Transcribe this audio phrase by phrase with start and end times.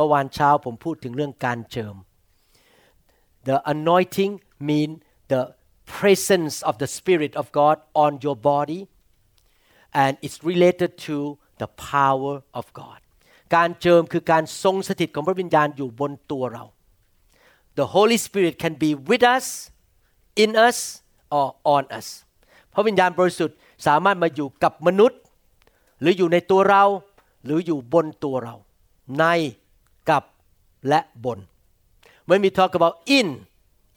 [0.00, 1.96] มื่อวานเช้าผมพูดถึงเรื่องการเจิม
[3.48, 4.32] The anointing
[4.68, 4.90] mean
[5.32, 5.42] the
[5.98, 8.80] presence of the spirit of God on your body
[10.02, 11.16] and it's related to
[11.60, 13.00] the power of God
[13.56, 16.64] การเจิมคือการทรงสถิตของพระวิญญาณอยู่บนตัวเรา
[17.78, 19.46] The Holy Spirit can be with us
[20.42, 20.78] in us
[21.38, 22.08] or on us
[22.74, 25.20] พระวิญญาณบริสุทธิ์สามารถมาอยู่กับมนุษย์
[26.00, 26.84] หรืออยู่ในตัวเรา
[27.44, 28.54] หรืออยู่บนตัวเรา
[29.20, 29.26] ใน
[30.09, 30.23] กับ
[30.89, 31.39] และบน
[32.29, 33.27] When we talk about in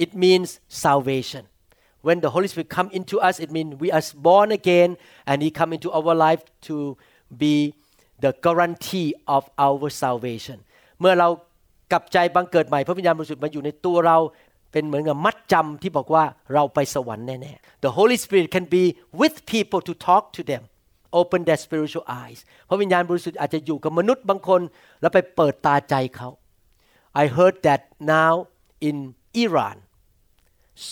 [0.05, 0.49] it means
[0.87, 1.45] salvation
[2.07, 4.91] when the Holy Spirit come into us it means we are born again
[5.29, 6.77] and He come into our life to
[7.43, 7.57] be
[8.25, 10.59] the guarantee of our salvation
[11.01, 11.29] เมื่อเรา
[11.93, 14.19] กลับใจบังเกิดใหม่พระวิญญาณบริสุทธิ์มาอยู่ในตัวเรา
[14.73, 16.25] เป็นเหมือนกับมัดจำที่บอกว่า
[16.55, 18.85] เราไปสวรรค์แน่ๆ The Holy Spirit can be
[19.21, 20.63] with people to talk to them
[21.20, 24.62] Open their spiritual eyes พระวิญญาณบริสุทธิ์อาจจะอยู่กับมนุษย์บางคน
[25.02, 26.30] แล้วไปเปิดตาใจเขา
[27.22, 27.82] I heard that
[28.16, 28.34] now
[28.88, 28.98] in
[29.44, 29.78] Iran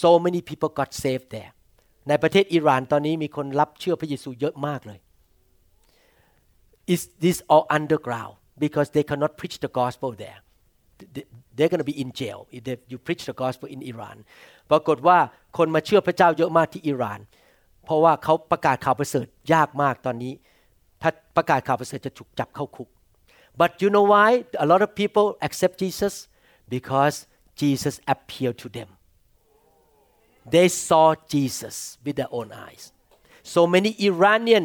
[0.02, 1.52] so many people got saved there
[2.08, 5.00] ในประเทศอิหร่านตอนนี้มีคนรับเชื่อพระเยซูเยอะมากเลย
[6.94, 10.40] Is this all underground because they cannot preach the gospel there
[11.56, 14.18] They're going to be in jail if they, you preach the gospel in Iran
[14.72, 15.18] ปรากฏว่า
[15.58, 17.20] คนมาเชื่อพระเจ้าเยอะมากที่อิหร่าน
[17.85, 20.33] เพราะว่าเขาประกาศข่าวประเสริฐยากมากตอนนี้
[21.03, 22.89] ถ้าประกาศข่าวประเสริฐจะถูกจับเข้าคุก
[23.61, 24.29] but you know why
[24.65, 26.15] a lot of people accept Jesus
[26.75, 27.17] because
[27.61, 28.89] Jesus appeared to them
[30.55, 32.85] they saw Jesus with their own eyes
[33.55, 34.65] so many Iranian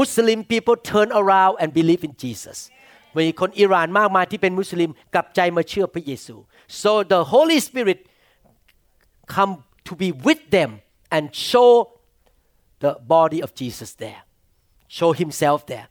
[0.00, 2.58] Muslim people turn around and believe in Jesus
[3.16, 6.34] มีคนอิหร่านมากมายที่เป็นมุสลิมกลับใจมาเชื่อพระเยซู
[6.82, 7.98] so the Holy Spirit
[9.34, 9.52] come
[9.88, 10.70] to be with them
[11.14, 11.70] and show
[12.83, 14.21] the body of Jesus there
[14.97, 15.87] show himself there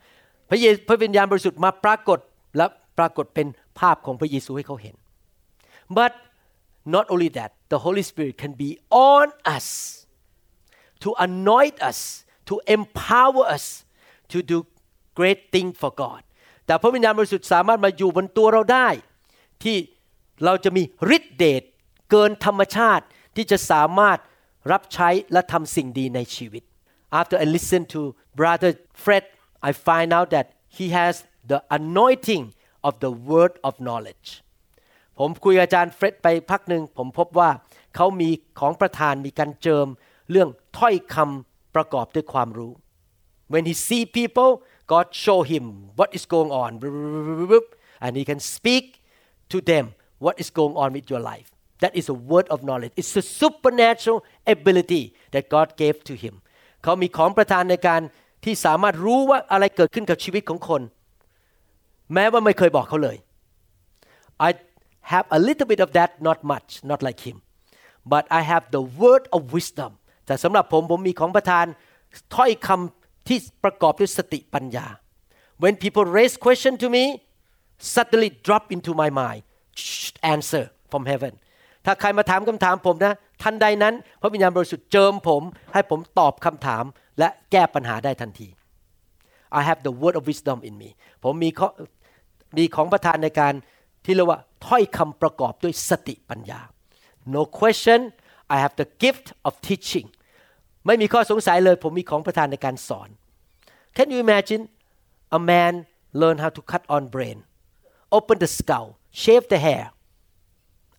[0.49, 2.19] พระเยพระวิญญาณบริสุทธิ์มาปรากฏ
[2.57, 2.67] และ
[2.99, 3.47] ปรากฏเป็น
[3.79, 4.97] ภาพของพระเยซูให้เขาเห็น
[5.99, 6.13] but
[6.95, 8.71] not only that the Holy Spirit can be
[9.15, 9.27] on
[9.57, 9.67] us
[11.03, 11.99] to anoint us
[12.49, 13.65] to empower us
[14.33, 14.57] to do
[15.19, 16.23] great thing for God
[16.67, 18.89] แต่พระวิญญาณบริสุทธิ์สามารถมาอยู่บนตัวเราได้
[19.63, 19.77] ที่
[20.45, 20.83] เราจะมี
[21.17, 21.63] ฤทธิเดช
[22.11, 23.05] เกินธรรมชาติ
[23.37, 24.19] ที่จะสามารถ
[24.73, 26.63] รับใช้และทำสิ่งดีในชีวิต
[27.20, 28.02] After I listen to
[28.40, 28.72] brother
[29.04, 29.24] Fred
[29.68, 31.14] I find out that he has
[31.52, 32.54] the anointing
[32.88, 34.30] of the word of knowledge
[35.20, 37.50] ผมคุยกับอาจารย์เฟร็ดไปพักหนึ่งผมพบว่า
[37.96, 38.30] เขามี
[38.60, 39.88] ของประธานมีการเจิม
[40.32, 42.74] เรื่องถ้อยคำประกอบด้วยความรู้
[43.54, 44.52] When he see people
[44.92, 45.66] God show him
[46.00, 46.72] what is going on
[48.04, 48.86] and he can speak
[49.52, 49.86] to them
[50.26, 51.50] what is going on with your life
[51.82, 54.20] that is a word of knowledge it's a supernatural
[54.56, 56.36] ability that God gave to him
[56.87, 58.01] เขามีของประทานในการ
[58.45, 60.83] ที่สามารถรู้ว่าอะไรเกิดขึ้นกับชีวิตของคน
[62.15, 63.17] แม้ว่าไม่เคยบอกเขาเลย
[64.47, 64.51] I
[65.13, 67.37] have a little bit of that not much not like him
[68.13, 69.91] but I have the word of wisdom
[70.27, 71.67] แต่สำหรับผมผมมีของประทาน
[72.35, 74.87] ถ้อยคำที่ประกอบด้วยสติปัญญา
[75.63, 77.05] when people raise question to me
[77.95, 79.41] suddenly drop into my mind
[80.35, 81.33] answer from heaven
[81.85, 85.43] ถ้าใครมาถามคำถามผมนะ ทันใดนั้น พระวิญญาณบริสุทธิ์เจิมผม
[85.73, 86.85] ให้ผมตอบคำถาม
[87.19, 88.49] และแก้ปัญหาได้ทันที
[89.59, 90.91] I have the word of wisdom in me
[91.25, 91.69] ผมมีขอ
[92.59, 93.55] มีของประทานในการ
[94.05, 96.61] ที่เรียกว่าถ้อยคำประกอบด้วยสติปัญญา
[97.35, 98.01] no question
[98.55, 100.09] I have the gift of teaching
[100.87, 103.09] ไม่มีข้อสงสัยเลย ผมมีของประทานในการสอน
[103.97, 104.63] Can you imagine
[105.39, 105.73] a man
[106.21, 107.39] learn how to cut on brain
[108.17, 108.89] open the skull
[109.23, 109.85] shave the hair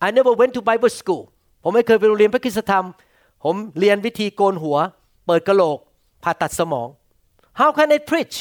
[0.06, 1.24] I never went to Bible school
[1.62, 2.84] ผมไม่เคยไปโรงเรียนพระคุณธรรม
[3.44, 4.76] ผมเรียนวิธีโกนหัว
[5.26, 5.78] เปิดกระโหลก
[6.22, 6.88] ผ่าตัดสมอง
[7.60, 8.36] How can I preach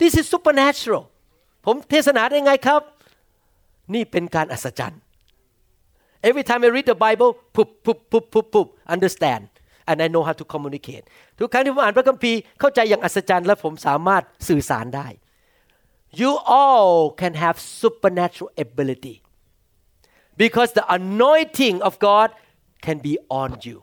[0.00, 1.04] This is supernatural
[1.64, 2.82] ผมเทศนาได้ไงครับ
[3.94, 5.00] นี่เป็นการอัศจรรย์
[6.28, 9.42] Every time I read the Bible ปุ๊บปุ๊บปุ๊บปุ๊บปุ๊บ understand
[9.88, 11.04] and I know how to communicate
[11.38, 15.06] ทุกครั้งที่ผมอ่านพระคัมภีร์เข้าใจอย่างอัศจรรย์ และผมสามารถสื่อสารได้
[16.20, 16.30] You
[16.62, 19.16] all can have supernatural ability
[20.42, 22.28] because the anointing of God
[22.84, 23.78] can be on you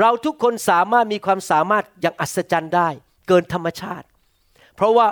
[0.00, 2.88] เราทุกคนสามารถมีความสามารถอย่างอัศจรรย์ได้
[3.28, 4.06] เกินธรรมชาติ
[4.76, 5.06] เพราะว่า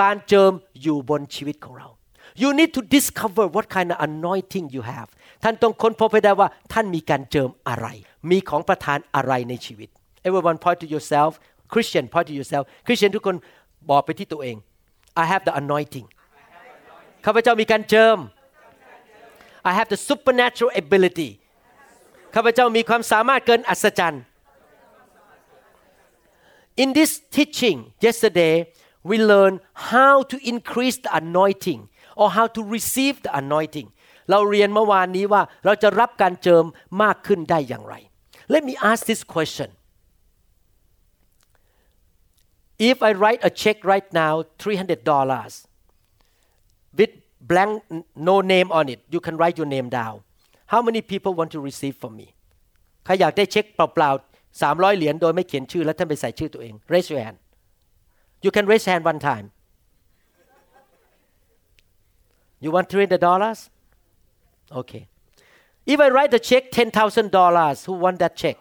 [0.00, 1.88] การเจิมอยู่บนชีวิตของเรา
[2.42, 5.08] you need to discover what kind of anointing you have
[5.42, 7.86] ท่านต้องค้นพบให้ได้ว่าท่านมีการเจิมอะไร
[8.30, 9.88] มีของประทานอะไรในชีวิต
[10.26, 11.30] everyone point to yourself
[11.72, 13.36] Christian point to yourself Christian ทุกคน
[13.90, 14.56] บอกไปที่ตัวเอง
[15.22, 16.06] I have the anointing
[17.24, 18.18] ข้าพเจ้ามีการเจิม
[19.69, 21.31] I have the supernatural ability
[22.35, 24.23] ข้าพเจ้ามีความสามารถเกินอัศจรรย์
[26.83, 27.77] In this teaching
[28.07, 28.55] yesterday
[29.09, 29.53] we learn
[29.91, 31.81] how to increase the anointing
[32.21, 33.87] or how to receive the anointing
[34.29, 36.65] เราเรียนเมื่อวานนี้ว่าเราจะรับการเจิม
[37.03, 37.95] มากขึ้นได้อย่างไร
[38.53, 39.69] Let me ask this question
[42.91, 45.65] If I write a check right now $300
[46.97, 47.13] with
[47.49, 47.71] blank
[48.29, 50.15] no name on it you can write your name down
[50.73, 52.27] how many people want to receive from me
[53.05, 57.37] ใครอยากได้เช็คเปล่าๆ300 เหรียญโดยไม่เขียนชื่อแล้วท่านไปใส่ชื่อตัวเอง raise your hand
[58.45, 59.45] you can raise hand one time
[62.63, 63.69] you want $300
[64.79, 65.03] okay
[65.93, 68.57] if I write the check $10,000 who want that check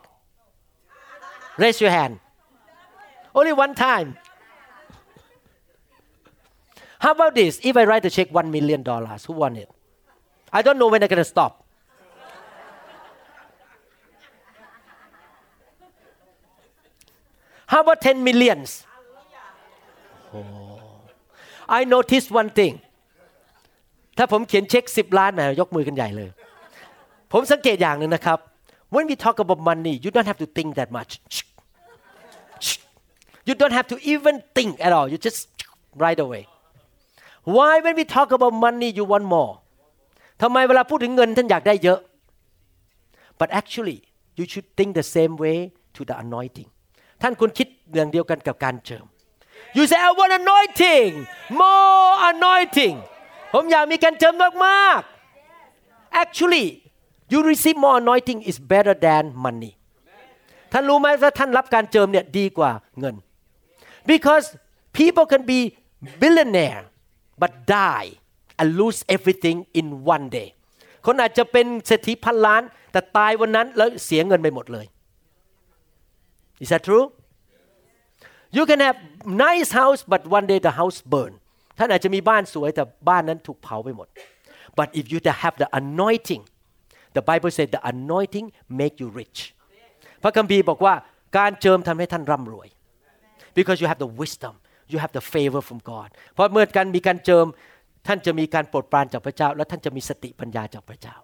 [1.63, 2.15] raise your hand
[3.39, 4.09] only one time
[7.05, 8.81] how about this if I write the check $1 million
[9.27, 9.69] who want it
[10.59, 11.53] I don't know when I'm going to stop
[17.73, 18.87] How about 10 millions?
[20.33, 20.81] Oh.
[21.69, 22.75] I noticed one thing
[24.17, 26.31] ถ้าผมเขียนเช็ค 10 ล้านนะยกมือกันใหญ่เลย
[27.33, 28.39] ผมสังเกตอย่างหนึ่งนะครับ
[28.95, 31.13] when we talk about money you don't have to think that much
[33.49, 35.41] you don't have to even think at all you just
[36.05, 36.43] right away
[37.56, 39.54] why when we talk about money you want more
[40.42, 42.00] ทำไมเวลาพูดถึงเงินท่านอยากได้เยอะ
[43.40, 43.98] but actually
[44.38, 45.58] you should think the same way
[45.96, 46.70] to the anointing
[47.22, 49.06] ท่านควรคิดอย่างเดียวกันกับการเจิม
[49.78, 51.12] you say I want anointing
[51.62, 52.96] more anointing
[53.54, 54.36] ผมอยากมีการเจิม
[54.66, 56.66] มากๆ actually
[57.32, 59.74] you receive more anointing is better than money
[60.72, 63.16] ท่านรู้ไหมว่าท่านรับการเจิมเนี่ยดีกว่าเงิน
[64.12, 64.46] because
[65.00, 65.60] people can be
[66.22, 66.84] billionaire
[67.42, 68.10] but die
[68.60, 70.50] and lose everything in one day
[71.06, 74.86] คนอาจจะเป็นเศรษฐีพันล้าน แต่ตายวันนั้นแล้วเสียเงินไปหมดเลย
[76.64, 77.06] Is that true?
[78.56, 81.34] You can have nice house but one day the house burn
[81.78, 84.08] ท่านอาจจะมีบ้านสวยแต่บ้านนั้นถูกเผาไปหมด
[84.80, 86.44] but if you have the anointing
[87.16, 88.48] the Bible said the anointing
[88.80, 89.40] make you rich
[90.24, 90.94] พระคัมภีร์บอกว่า
[91.38, 92.68] การเจิมทำให้ท่านร่ำรวย
[93.58, 94.54] because you have the wisdom
[94.94, 97.46] you have the favor from God เพราะเมื่อการมีการเจิม
[98.08, 101.16] ท่านจะมีการโปรดปรานจากพระเจ้า และท่านจะมีสติปัญญาจากพระเจ้า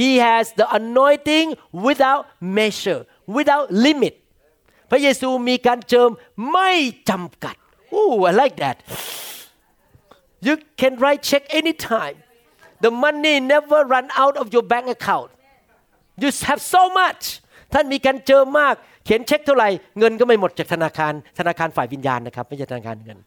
[0.00, 1.48] he has the anointing
[1.86, 2.22] without
[2.58, 3.00] measure
[3.36, 4.14] without limit
[4.90, 6.10] พระเยซูมีการเจิม
[6.52, 6.70] ไม่
[7.10, 7.56] จำกัด
[7.96, 8.76] Oh I like that
[10.46, 12.16] you can write check anytime
[12.84, 15.30] the money never run out of your bank account
[16.22, 17.22] you have so much
[17.72, 19.68] ท่านมีการเจอมาก เขียนเช็คเท่าไหร่
[19.98, 23.18] เงินก็ไม่หมดจากธนาคาร ธนาคารฝ่ายวิญญาณนะครับ ไม่ใช่ธนาคารเงิน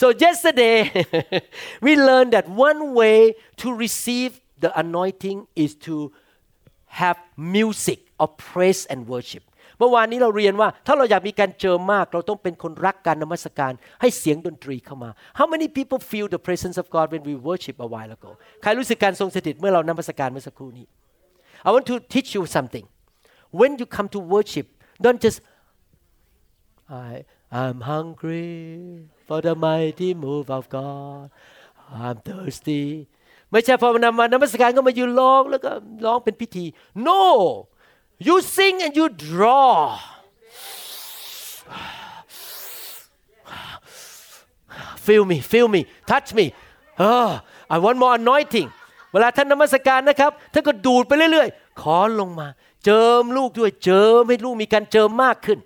[0.00, 0.76] so yesterday
[1.86, 3.18] we learned that one way
[3.62, 4.30] to receive
[4.64, 5.96] the anointing is to
[7.00, 7.18] have
[7.56, 9.44] music of praise and worship
[9.78, 18.12] เมื่อวานนี้เราเรียนว่าถ้าเราอยากมีการเจอมาก เราต้องเป็นคนรักการนมัสการให้เสียงดนตรีเข้ามา How many people feel the presence of God when we worship a while
[18.16, 18.30] ago
[18.62, 20.86] ใครรู้สึกการทรงสถิตเมื่อเรานมัสการเมื่อสักครู่นี้
[21.66, 22.86] I want to teach you something
[23.60, 24.66] when you come to worship
[25.04, 25.38] don't just
[27.06, 27.10] I
[27.51, 31.31] I'm hungry for the mighty move of God
[32.03, 32.83] I'm thirsty
[33.51, 35.71] ไม่ใช่พอมานำมานมัสการก็มายืนร้องแล้วก็
[36.05, 36.65] ร้องเป็นพิธี
[37.07, 37.23] no
[38.27, 39.71] you sing and you draw
[45.05, 46.45] feel me feel me touch me
[47.11, 47.31] oh
[47.73, 48.69] I want more anointing
[49.11, 52.47] เวลาท่านนมัสการนะครับท่านก็ดูดไปเรื่อยๆ ขอลงมา
[52.85, 55.59] เจิมลูกด้วยเจิมให้ลูกมีการเจิมมากขึ้น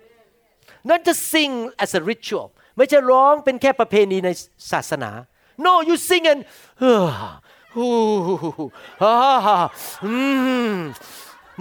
[0.90, 1.52] not just sing
[1.84, 4.28] as a ritual ไม่ใช่ร้องเป็นแค่ประเพณีใน
[4.72, 5.10] ศาสนา
[5.64, 6.40] no you sing and
[6.82, 10.16] อื
[10.74, 10.76] ม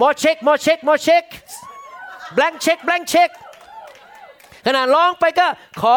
[0.01, 1.25] more check more check more check
[2.37, 3.29] blank check blank check
[4.65, 5.47] ขณะร้องไปก็
[5.81, 5.95] ขอ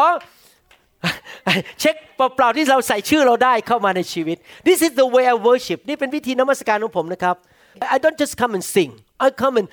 [1.80, 4.36] เช็คเปล่าๆที่เราใส่ชื่อเราได้เข้ามาในชีวิต
[4.68, 7.36] This is the way I worship นี่เป็นวิธีนมัสการของผมนะครับ
[7.94, 8.92] I don't just come and sing
[9.24, 9.68] I come and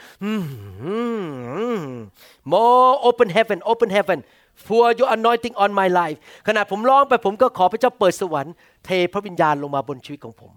[2.53, 4.19] more open heaven open heaven
[4.67, 8.53] for your anointing on my life ขณะผมร้องไปผมก็ขอพระเจ้าเปิดสวรรค์
[8.85, 10.51] เทพระวิญญาณลงมาบนชีวิตของผม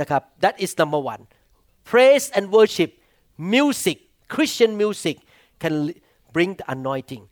[0.00, 1.22] นะครับ That is number one
[1.90, 2.90] praise and worship
[3.54, 3.98] music
[4.34, 5.16] Christian music
[5.62, 5.74] can
[6.34, 7.22] bring the anointing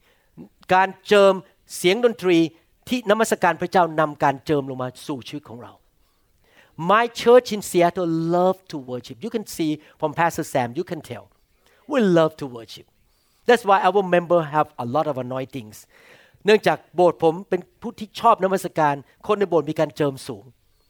[0.75, 1.35] การเจิม
[1.77, 2.39] เสียงดนตรี
[2.89, 5.73] ที่นมัสการพระเจ้านำการเจิมลงมาสู่ชีวิตของเรา
[6.92, 11.02] My church in Seattle love to worship you can see from Pastor Sam you can
[11.10, 11.26] tell
[11.92, 12.88] we love to worship
[13.48, 15.78] that's why our member have a lot of anointings
[16.46, 18.96] เนื่องจากโบสถ์ผมเป็นผู้ที่ชอบนมัสการ
[19.28, 20.44] คนในโบสถ์มีการเจิมสูง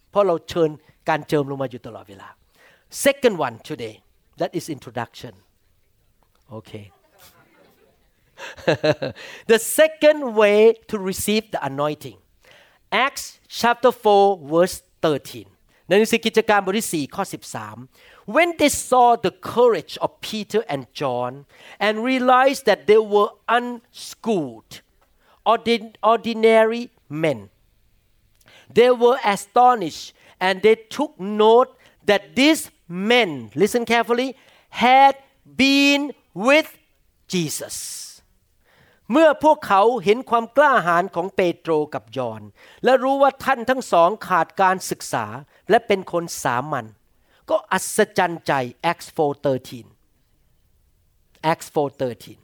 [0.10, 0.70] เพราะเราเชิญ
[1.10, 2.28] การเจิมลงมาอยู่ตลอดเวลา
[3.06, 3.96] second one today
[4.40, 5.34] that is introduction
[6.58, 6.86] okay
[9.52, 10.60] the second way
[10.90, 12.18] to receive the anointing
[13.06, 13.26] Acts
[13.62, 15.51] chapter 4 verse 13
[15.92, 17.24] ในหนังสือกิจการบทที่4ข้อ
[17.78, 21.32] 13 When they saw the courage of Peter and John
[21.86, 24.72] and realized that they were unschooled
[26.12, 26.84] ordinary
[27.24, 27.40] men
[28.78, 30.06] they were astonished
[30.46, 31.70] and they took note
[32.06, 34.36] that these men listen carefully
[34.70, 35.16] had
[35.64, 36.02] been
[36.48, 36.70] with
[37.34, 37.78] Jesus
[39.12, 42.42] เมื่อพวกเขาเห็นความกล้าหาญของเปโตรกับยอน
[42.84, 45.26] และรู้ว่าท่านทั้งสองขาดการศึกษา
[45.71, 46.87] และเป็นคนสามัญ
[47.51, 48.53] ก็อัศจรรย์ใจ
[48.91, 49.87] Acts 4:13
[51.53, 52.39] Acts 4:13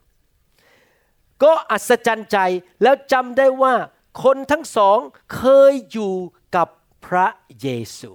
[1.43, 2.39] ก็อัศจรรย์ใจ
[2.83, 3.75] แล้วจำได้ว่า
[4.23, 4.99] คนทั้งสอง
[5.35, 6.15] เคยอยู่
[6.57, 6.69] กับ
[7.07, 7.27] พระ
[7.63, 8.13] เยซู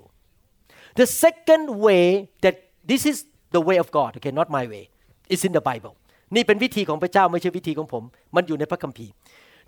[0.99, 2.05] The second way
[2.43, 2.55] that
[2.91, 3.17] this is
[3.55, 4.83] the way of God okay not my way
[5.33, 5.93] is in the Bible
[6.35, 8.03] นี่เป็นวิธีของพระเจ้าไม่ใช่วิธีของผม
[8.35, 9.11] มันอยู่ในพระคัมภีร์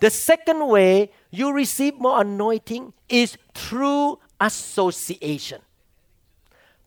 [0.03, 0.93] The second way
[1.39, 2.83] you receive more anointing
[3.21, 3.29] is
[3.61, 4.05] through
[4.49, 5.61] association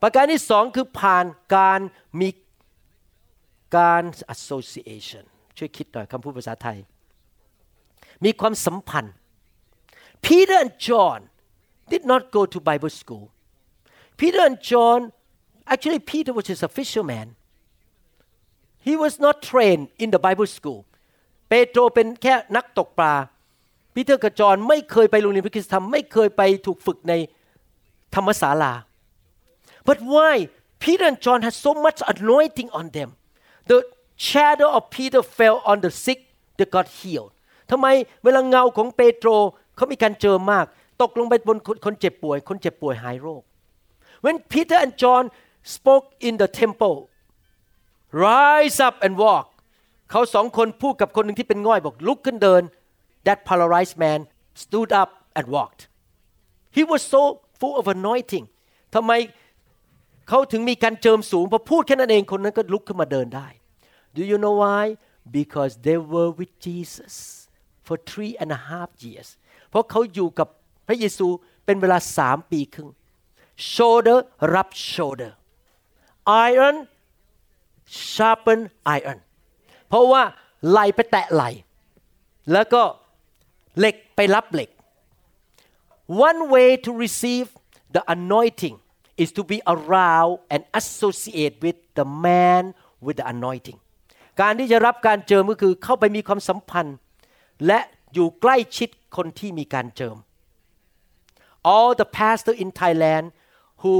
[0.01, 1.79] ประการที่สองคือผ่านการ
[2.21, 2.29] มี
[3.77, 4.03] การ
[4.35, 5.23] association
[5.57, 6.77] ช่วยคิดหน่อยคำพูดภาษาไทย
[8.25, 9.15] มีความสัมพันธ์
[10.25, 11.19] Peter and John
[11.91, 13.25] did not go to Bible school
[14.19, 14.99] Peter and John
[15.73, 17.27] actually Peter was just a fisherman
[18.87, 20.79] he was not trained in the Bible school
[21.50, 23.14] เปโตรเป็นแค่นักตกปลา
[23.94, 27.14] ปีเตอร์กับจอห์นไม่เคยไปโรงเรียนพระคุณธรรมไม่เคยไปถูกฝึกใน
[28.14, 28.72] ธรรมศาลา
[29.88, 30.34] but why
[30.82, 33.10] Peter and John had so much anointing on them
[33.70, 33.78] the
[34.30, 36.20] shadow of Peter fell on the sick
[36.58, 37.32] they got healed
[37.70, 37.86] ทำไม
[38.24, 39.28] เวลาเงาของเปโตร
[39.76, 40.66] เขามีการเจอมาก
[41.02, 43.42] ตกลงไปบนคนเจ็บป่วย คนเจ็บป่วยหายโรค
[44.24, 45.24] when Peter and John
[45.76, 46.96] spoke in the temple
[48.26, 49.46] rise up and walk
[50.10, 52.62] เขาสองคนพูดกับคนหนึ่งที่เป็นง่อยบอกลุกขึ้นเดิน
[53.26, 54.20] that paralyzed man
[54.62, 55.82] stood up and walked
[56.76, 57.22] he was so
[57.60, 58.44] full of anointing
[58.94, 59.12] ทำไม
[60.28, 63.48] เขาถึงมีการเจิมสูงพอพูดแค่นั้นเองคนนั้นก็ลุกขึ้นมาเดินได้
[64.16, 64.82] do you know why
[65.38, 67.14] because they were with Jesus
[67.86, 69.28] for three and a half years
[69.70, 70.48] เพราะเขาอยู่กับ
[70.86, 71.26] พระเยซู
[71.66, 72.88] เป็นเวลาสามปีครึ่ง
[73.72, 74.18] shoulder
[74.54, 75.32] rub shoulder
[76.46, 76.76] iron
[78.12, 78.60] sharpen
[78.98, 79.18] iron
[79.90, 80.22] เพราะว่า
[80.68, 81.44] ไหลไปแตะไหล
[82.52, 82.82] แล้วก็
[83.78, 84.70] เหล็กไปรับเหล็ก
[86.28, 87.48] one way to receive
[87.94, 88.76] the anointing
[89.22, 92.62] is to be around and associate with the man
[93.04, 93.78] with the anointing
[94.40, 96.96] การที่จะรับการเจิมก็คือเข้าไปมีความสัมพันธ์
[97.66, 97.80] และ
[98.14, 100.16] อยู่ใกล้ชิดคนที่มีการเจิม
[101.72, 103.26] all the pastor in Thailand
[103.82, 103.94] who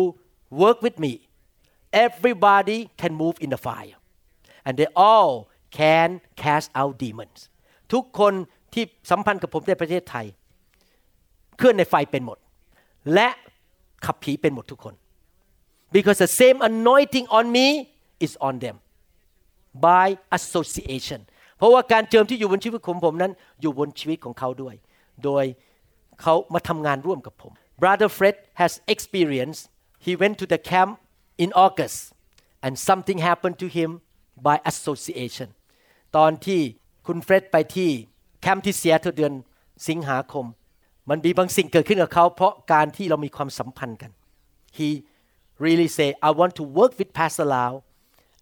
[0.62, 1.12] work with me
[2.06, 3.96] everybody can move in the fire
[4.66, 5.32] and they all
[5.77, 6.09] can
[6.43, 7.39] cast out demons
[7.93, 8.33] ทุกคน
[8.73, 10.25] ที่สัมพันธ์กับผมในประเทศไทย
[11.57, 12.37] เคลื่อนในไฟเป็นหมด
[13.13, 13.27] และ
[14.05, 14.93] ขับผีเป็นหมดทุกคน
[15.95, 17.67] because the same anointing on me
[18.25, 18.77] is on them
[19.87, 20.07] by
[20.37, 21.21] association
[21.57, 23.31] เพราะว่าการเจิมที่อยู่บนชีวิตของผมนั้น
[23.61, 24.75] อยู่บนชีวิตของเขาด้วย
[25.23, 25.45] โดย
[26.21, 29.57] เขามาทำงานร่วมกับผม brother Fred has experience
[30.05, 30.91] he went to the camp
[31.43, 31.97] in August
[32.65, 33.89] and something happened to him
[34.47, 35.47] by association
[36.16, 36.60] ตอนที่
[37.06, 37.90] คุณเฟร็ดไปที่
[38.40, 39.32] แคมป์ที่เสียเดือน
[39.88, 40.46] สิงหาคม
[41.10, 44.10] มันมีบางสิ่งเกิดขึ้นกับเขาเพราะการที่เรามีความสัมพันธ์กัน
[44.78, 44.88] he
[45.64, 47.72] really say I want to work with Pastor Lau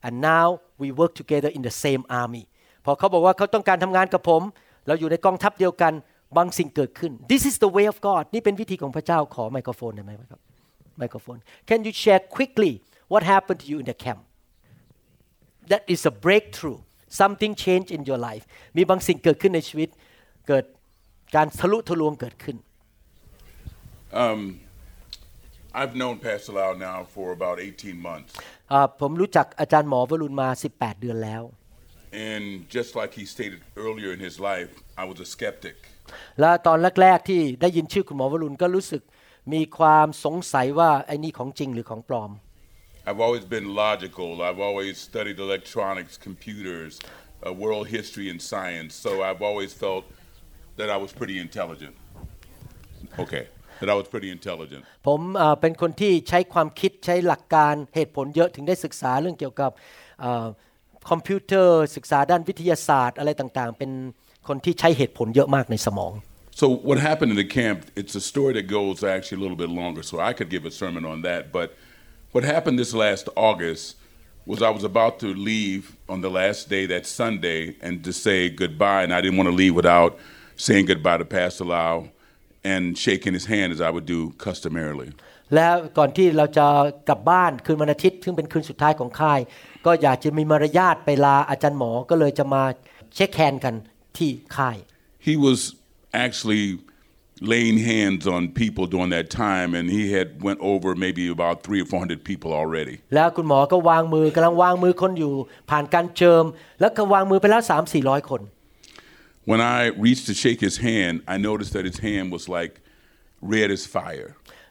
[0.07, 0.47] and now
[0.81, 2.45] we work together in the same army
[2.85, 4.43] พอเขาบอกว่าเขาต้องการทำงานกับผม
[4.87, 5.93] เราอยู่ในกองทัพเดียวกัน
[6.37, 10.41] บางสิ่งเกิดขึ้น this is the way of God นี่เป็นวิธีของพระเจ้าขอไมโครโฟนได้ไหมครับ
[10.99, 11.37] ไมโครโฟน
[11.69, 12.73] can you share quickly
[13.13, 14.21] what happened to you in the camp
[15.71, 16.81] that is a breakthrough
[17.21, 18.45] something changed in your life
[18.77, 19.89] มีบางสิ่งเกิดขึ้นในชีวิต
[20.49, 20.65] เกิด
[21.37, 22.57] การทะลุทะลวงเกิดขึ้น
[24.25, 24.41] Um,
[25.75, 28.31] I've known Pastor Lau now for about 18 months.
[28.73, 31.43] อ่าผมรู้จักอาจารย์หมอวรุณมา 18 เดือนแล้ว
[32.31, 32.45] And
[32.77, 34.71] just like he stated earlier in his life,
[35.03, 35.77] I was a skeptic.
[36.41, 39.03] และตอนแรก ๆ ที่ได้ยินชื่อคุณหมอวรุณก็รู้สึก
[39.53, 42.31] มีความสงสัยว่าไอ้นี่ของจริงหรือของปลอม
[43.08, 44.30] I've always been logical.
[44.48, 46.92] I've always studied electronics, computers,
[47.46, 48.92] uh, world history, and science.
[48.96, 50.04] So I've always felt
[50.80, 51.96] that I was pretty intelligent.
[53.24, 53.44] Okay,
[53.82, 54.82] that I was pretty intelligent.
[55.08, 59.72] ผมเอ่อเป็นคนที่ใช้ความคิดใช้หลักการเหตุผลเยอะถึงได้ศึกษาเรื่องเกี่ยวกับ
[60.22, 60.46] เอ่อ
[61.10, 63.92] คอมพิวเตอร์ศึกษาด้านวิทยาศาสตร์อะไรต่างๆ เป็น
[64.48, 66.14] คนที่ใช้เหตุผลเยอะมากในสมอง
[66.62, 67.80] So what happened in the camp?
[68.02, 70.02] It's a story that goes actually a little bit longer.
[70.12, 71.42] So I could give a sermon on that.
[71.58, 71.68] But
[72.34, 73.96] what happened this last August
[74.46, 78.50] was I was about to leave on the last day, that Sunday, and to say
[78.50, 79.04] goodbye.
[79.04, 80.12] And I didn't want to leave without
[80.58, 82.10] saying goodbye to Pastor Lau
[82.64, 85.12] and shaking his hand as I would do customarily.
[85.56, 86.68] แล้วก่อนที่เราจะ
[87.10, 89.40] กลับบ้านคืนวันอาทิตย์ซึ่งเป็นคืนสุดท้ายของค่าย
[89.86, 92.64] ก็อยากจะมีมารยาทไปลาอาจารย์หมอก็เลยจะมา
[93.16, 93.76] เช็คแฮนด์กัน
[94.18, 94.78] ที่ค่าย
[95.28, 95.60] He was
[96.26, 96.66] actually
[97.42, 101.82] laying hands on people during that time, and he had went over maybe about three
[101.82, 102.96] or four hundred people already.
[103.16, 105.34] แล้วคุณหมอก็วางมือกำลังวางมือคนอยู่
[105.70, 106.44] ผ่านการเจิม
[106.80, 108.42] แล้วก็วางมือไปแล้ว3 4 0 0 คน
[109.52, 112.74] When I reached to shake his hand, I noticed that his hand was like
[113.54, 114.30] red as fire.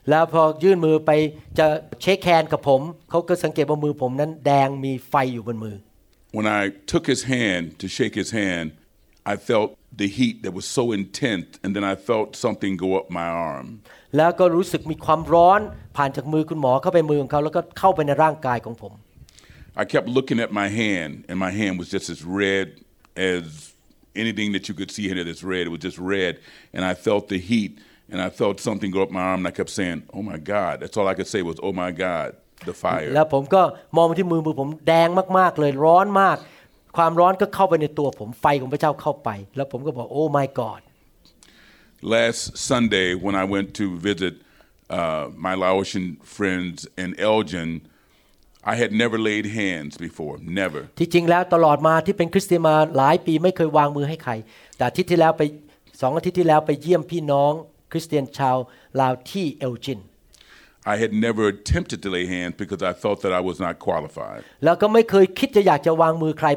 [0.09, 1.11] แล้วพอยื่นมือไป
[1.59, 1.67] จะ
[2.01, 5.75] เช็คแฮนด์กับผม เขาก็สังเกตว่ามือผมนั้นแดงมีไฟอยู่บนมือ
[6.37, 8.67] When I took his hand to shake his hand,
[9.31, 9.69] I felt
[10.01, 13.67] the heat that was so intense, and then I felt something go up my arm.
[14.17, 15.59] แล้วก็รู้สึกมีความร้อน
[15.97, 18.93] ผ่านจากมือคุณหมอเข้าไปมือของเขาแล้วก็เข้าไปในร่างกายของผม
[19.81, 22.65] I kept looking at my hand, and my hand was just as red
[23.31, 23.43] as
[24.23, 25.63] anything that you could see here that's red.
[25.69, 26.33] It was just red,
[26.75, 27.71] and I felt the heat,
[28.11, 30.73] and I felt something go up my arm, and I kept saying, "Oh my God!"
[30.81, 32.29] That's all I could say was, "Oh my God!"
[32.69, 33.09] The fire.
[33.15, 33.61] แล้วผมก็
[33.95, 36.37] มองไปที่มือมือผมแดงมากๆเลยร้อนมาก
[36.96, 40.80] ความร้อนก็เข้าไปในตัวผมไฟของพระเจ้าเข้าไป แล้วผมก็บอกโอ้ my God
[42.14, 44.34] Last Sunday, when I went to visit
[44.98, 47.70] uh, my Laotian friends in Elgin,
[48.72, 50.82] I had never laid hands before, never.
[50.98, 54.32] ที่จริงแล้วตลอดมาที่เป็นคริสเตียนมาหลายปีไม่เคยวางมือให้ใคร
[54.76, 55.42] แต่อาทิตย์ที่แล้วไป
[56.00, 57.52] สองอาทิตย์ที่แล้วไปเยี่ยมพี่น้อง
[57.92, 58.56] คริสเตียนชาว
[59.00, 60.00] ลาวที่เอลจิน
[60.92, 64.40] I had never attempted to lay hands because I thought that I was not qualified.
[64.64, 66.48] แล้วก็ไม่เคยคิดจะอยากจะวางมือใคร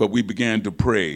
[0.00, 1.10] But we began to pray.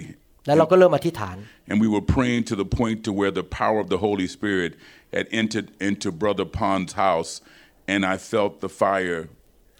[0.46, 1.36] แล้วเราก็เริ่มอธิษฐาน
[1.70, 4.70] And we were praying to the point to where the power of the Holy Spirit
[5.16, 7.32] had entered into Brother Pan's house,
[7.92, 9.20] and I felt the fire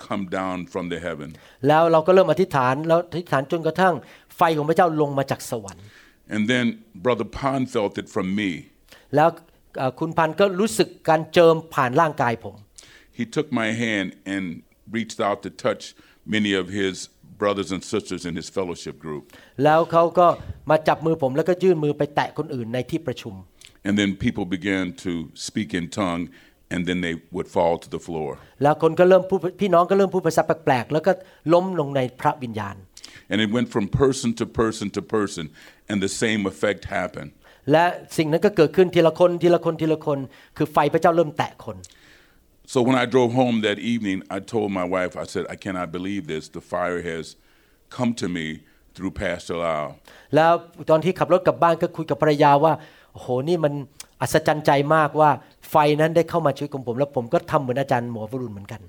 [0.07, 1.29] come down from the heaven.
[1.69, 3.95] แล้วเราก็เริ่มอธิษฐานแล้วอธิษฐานจนกระทั่ง
[4.37, 5.87] ไฟของพระเจ้าลงมาจากสวรรค์
[6.34, 6.66] And then
[7.06, 8.50] Brother Pond felt it from me.
[9.16, 9.30] แล้ว
[9.78, 12.56] เอ่อคุณพันธุ์ก็รู้สึกการเจิมผ่านร่างกายผม
[13.20, 14.44] He took my hand and
[14.98, 15.84] reached out to touch
[16.36, 16.96] many of his
[17.42, 19.24] brothers and sisters in his fellowship group.
[19.64, 20.28] แล้วเขาก็
[20.70, 23.36] มาจับมือผมแล้วก็ยื่นมือไปแตะคนอื่นในที่ประชุม
[23.88, 25.12] And then people began to
[25.48, 26.24] speak in tongue,
[26.74, 28.30] and then they would fall to the floor.
[28.64, 31.12] แล้วคนก็เริ่มพูดพี่น้องก็เริ่มพูดภาษาแปลกๆ แล้วก็
[31.54, 32.76] ล้มลงในพระวิญญาณ
[33.32, 35.46] And it went from person to person to person,
[35.90, 37.32] and the same effect happened.
[37.72, 37.86] และ
[38.18, 40.20] สิ่งนั้นก็เกิดขึ้นทีละคนทีละคนทีละคน
[40.58, 41.78] คือไฟพระเจ้าเริ่มแตะคน
[42.74, 45.88] So when I drove home that evening, I told my wife, I said, I cannot
[45.98, 46.44] believe this.
[46.58, 47.26] The fire has
[47.96, 48.48] come to me
[48.96, 49.84] through Pastor Lau.
[50.36, 50.52] แล้ว
[50.90, 52.74] ตอนที่ขับรถกลับบ้านก็คุยกับภรรยาว่า
[53.14, 53.74] โอ้โหนี่มัน
[54.22, 55.30] อัศจรรย์ใจมากว่า
[55.70, 58.82] ไฟนั้นได้เข้ามาชีวิตของผม แล้วผมก็ทำเหมือนอาจารย์หมอวรุณเหมือนกัน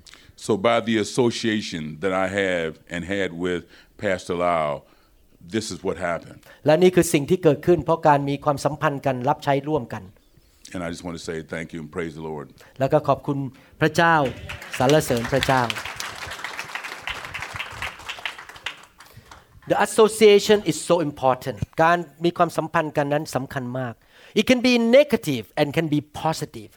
[0.47, 3.61] So by the association that I have and had with
[4.03, 4.69] Pastor Lau,
[5.55, 6.39] this is what happened.
[6.65, 10.03] และนี่คือสิ่งที่เกิดขึ้น เพราะการมีความสัมพันธ์กันรับใช้ร่วมกัน
[10.73, 12.47] And I just want to say thank you and praise the Lord.
[12.79, 13.37] แล้วก็ขอบคุณ
[13.81, 14.15] พระเจ้า
[14.77, 15.63] สรรเสริญพระเจ้า
[19.71, 23.93] The association is so important การมีความสัมพันธ์กันนั้นสำคัญมาก
[24.39, 26.71] It can be negative and can be positive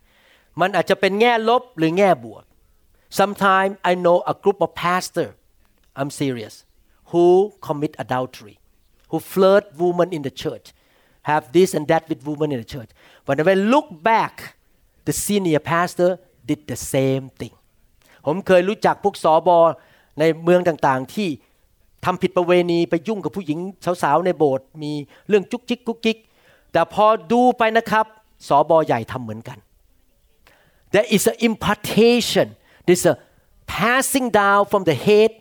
[0.61, 2.45] มันอาจจะเป็นแง่ลบหรือแง่บวก
[3.21, 5.29] Sometimes I know a group of pastor
[6.01, 6.55] I'm serious
[7.12, 7.26] Who
[7.68, 8.56] commit adultery
[9.12, 10.68] who flirt women in the church
[11.30, 12.92] have this and that with women in the church
[13.26, 14.36] but when I look back
[15.08, 16.10] the senior pastor
[16.50, 17.56] did the same thing
[18.26, 19.58] ผมเคยรู้จักพวกสอบอ
[20.20, 21.30] ในเมืองต่างๆ ที่
[22.06, 23.60] ทำผิดประเวณีไปยุ่งกับผู้หญิง
[24.04, 24.92] สาวๆในโบสถ์มี
[25.28, 26.18] เรื่องจุกจิกกุกกิก
[26.72, 28.06] แต่พอดูไปนะครับ
[28.48, 29.58] สอบอใหญ่ทำเหมือนกัน
[30.94, 32.48] there is an impartation
[32.86, 33.16] there's a
[33.76, 35.32] passing down from the head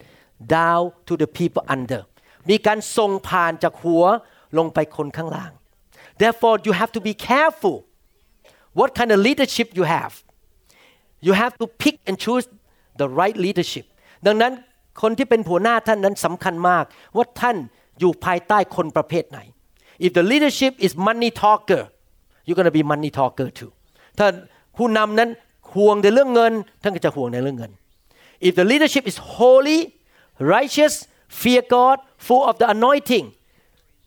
[0.56, 2.02] down to the people under
[2.50, 4.04] มีการส่งผ่านจากหัว
[4.58, 5.52] ลงไปคนข้างล่าง
[6.22, 7.76] therefore you have to be careful
[8.78, 10.14] what kind of leadership you have
[11.26, 12.46] you have to pick and choose
[13.00, 13.84] the right leadership
[14.26, 14.52] ดังนั้น
[15.02, 16.84] คนที่เป็นหัวหน้าท่านนั้นสำคัญมาก
[17.16, 17.56] ว่าท่าน
[18.00, 19.38] อยู่ภายใต้คนประเภทไหน
[20.06, 21.82] if the leadership is money talker
[22.46, 23.70] you're gonna be money talker too
[24.18, 24.26] ถ้า
[24.76, 25.30] ผู้นำนั้น
[25.74, 27.72] ห่วงในเรื่องเงิน ท่านก็จะห่วงในเรื่องเงิน
[28.46, 29.80] if the leadership is holy
[30.55, 30.93] righteous
[31.41, 33.25] fear God full of the anointing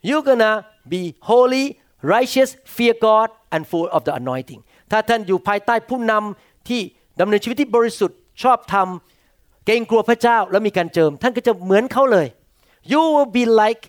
[0.09, 0.53] you're gonna
[0.93, 1.67] be holy
[2.15, 6.81] righteous fear God and full of the anointing ถ้าท่านอยู่ภายใต้ผู้นำที่
[7.21, 8.89] ดำเนินชีวิตที่บริสุทธิ์ชอบธรรม
[9.67, 12.27] เกรงกลัวพระเจ้าและมีการเจิม ท่านก็จะเหมือนเขาเลย
[12.93, 13.83] you will be like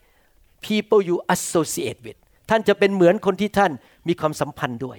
[0.67, 2.17] people you associate with
[2.49, 3.71] ท่านจะเป็นเหมือนคนที่ท่าน
[4.07, 4.97] มีความสัมพันธ์ด้วย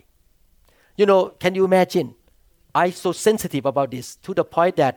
[0.99, 2.09] you know can you imagine
[2.85, 4.95] I so sensitive about this to the point that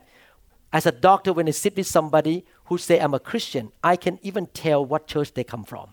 [0.78, 2.36] as a doctor when I sit with somebody
[2.68, 5.88] who say I'm a Christian I can even tell what church they come from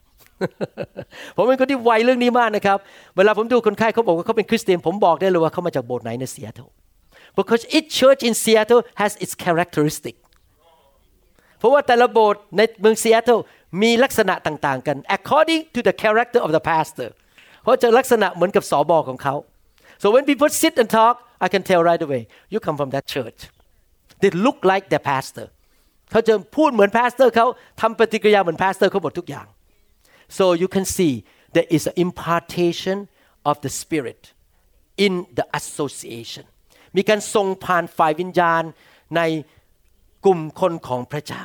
[1.37, 2.79] ผมเป็นคนที่ไวเรื่องนี้มากนะครับ
[3.16, 6.61] เวลาผมดูคนไข้เขาบอกว่าเขาเป็นคริสเตียน ผมบอกได้เลยว่าเขามาจากโบสถ์ไหนในเซียโต
[7.38, 10.14] because each church in Seattle has its characteristic
[11.59, 13.38] เพราะว่าแต่ละโบสถ์ในเมืองซีแอตเทิล
[13.83, 17.09] มีลักษณะต่างๆกัน according to the character of the pastor
[17.62, 19.35] เพราะจะลักษณะเหมือนกับสอบอของเขา
[20.03, 22.22] so when people sit and talk I can tell right away
[22.53, 23.40] you come from that church
[24.21, 25.47] they look like their pastor
[26.12, 27.47] เขาจะพูดเหมือนพาสเตอร์เขา
[27.81, 29.47] ทำปฏิกิริยาเหมือนพาสเตอร์เขาหมดทุกอย่าง
[30.38, 31.13] so you can see
[31.55, 32.97] there is an impartation
[33.49, 34.21] of the spirit
[35.05, 36.45] in the association
[36.97, 38.63] มีการส่งผ่านฝ่ายวิญญาณ
[39.15, 39.21] ใน
[40.25, 41.43] กลุ่มคนของพระเจ้า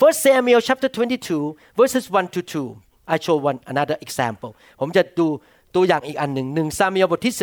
[0.00, 2.40] First Samuel chapter 22 verses 1 to
[2.72, 5.26] 2 I show one another example ผมจะดู
[5.74, 7.34] ตัวอย่างอีกอันหนึ่งหนึ่งซามียลบทที่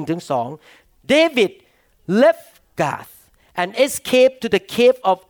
[0.00, 0.20] 22 1ถึง
[0.66, 1.52] 2 David
[2.22, 3.12] left Gath
[3.57, 5.25] and escaped to the cave of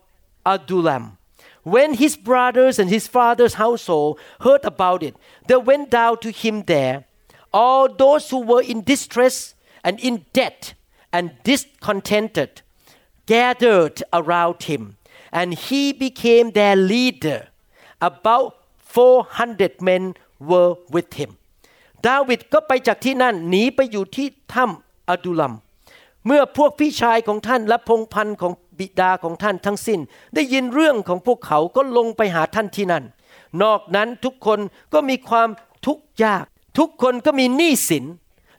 [0.46, 1.18] Adullam
[1.64, 5.16] when his brothers and his father's household heard about it
[5.48, 7.06] they went down to him there
[7.54, 10.74] all those who were in distress and in debt
[11.12, 12.62] and discontented
[13.26, 14.98] gathered around him
[15.32, 17.48] and he became their leader
[18.02, 21.32] about 400 men were with him
[22.08, 25.54] ดาวิดก็ไปจากที่นั่นหนีไปอยู่ที่ถ้ำอดุลัม
[26.27, 30.01] เมื่อพวกพี่ชายของท่านและพงพันธ์ของบิดาของท่านทั้งสิ้น
[30.35, 33.05] ได้ยินเรื่องของพวกเขาก็ลงไปหาท่านที่นั่น
[33.63, 34.59] นอกนั้นทุกคน
[34.93, 35.49] ก็มีความ
[35.87, 36.45] ทุกข์ยาก
[36.79, 38.05] ทุกคนก็มีหนี้สิน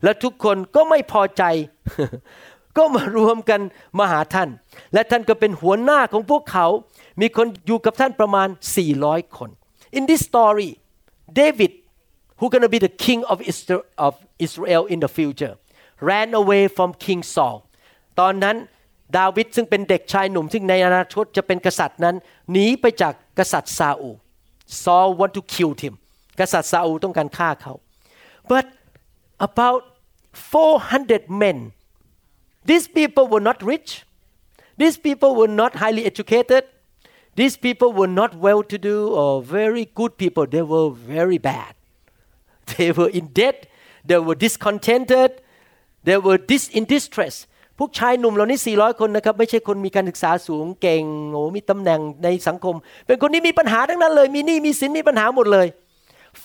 [0.03, 1.43] และทุกคนก็ไม่พอใจ
[2.77, 3.61] ก็มารวมกัน
[3.99, 4.49] มาหาท่าน
[4.93, 6.67] และท่านก็เป็นหัวหน้าของพวกเขา
[7.21, 8.47] มีคนอยู่กับท่านประมาณ
[8.91, 9.49] 400 คน
[9.97, 10.69] In this story
[11.41, 11.71] David
[12.39, 14.13] who gonna be the king of Israel, of
[14.45, 15.53] Israel in the future
[16.10, 17.56] ran away from King Saul
[18.20, 18.56] ตอนนั้น
[19.18, 22.16] ดาวิดซึ่งเป็นเด็กชายหนุ่ม ซึ่งในอนาคตจะเป็นกษัตริย์นั้น
[22.52, 24.16] หนีไปจากกษัตริย์ซาอูล
[24.82, 25.94] Saul want to kill him
[26.40, 27.74] กษัตริย์ซาอูลต้องการฆ่าเขา
[28.50, 28.66] but
[29.48, 29.82] about
[30.52, 31.56] 400 men
[32.68, 33.90] these people were not rich
[34.80, 36.64] these people were not highly educated
[37.40, 41.72] these people were not well to do or very good people they were very bad
[42.72, 43.58] they were in debt
[44.08, 45.30] they were discontented
[46.09, 47.35] They were dis in distress
[47.77, 52.75] พวกชายหนุ่มเหล่านี้ 400 คนนะครับ ไม่ใช่คนมีการศึกษาสูงเก่งโอ้มีตำแหน่งในสังคม
[53.07, 55.67] เป็นคนที่มีปัญหาทั้งนั้นเลย มีหนี้มีสินมีปัญหาหมดเลย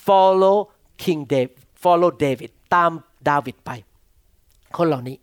[0.07, 0.57] follow
[1.03, 2.90] King David follow David ตาม
[3.29, 3.70] ดาวิดไป
[4.77, 5.16] คนเหล่านี้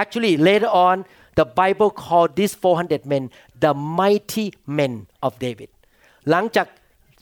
[0.00, 0.96] actually later on
[1.38, 3.24] the Bible called these 400 men
[3.64, 4.46] the mighty
[4.78, 4.92] men
[5.26, 5.70] of David
[6.30, 6.66] หลังจาก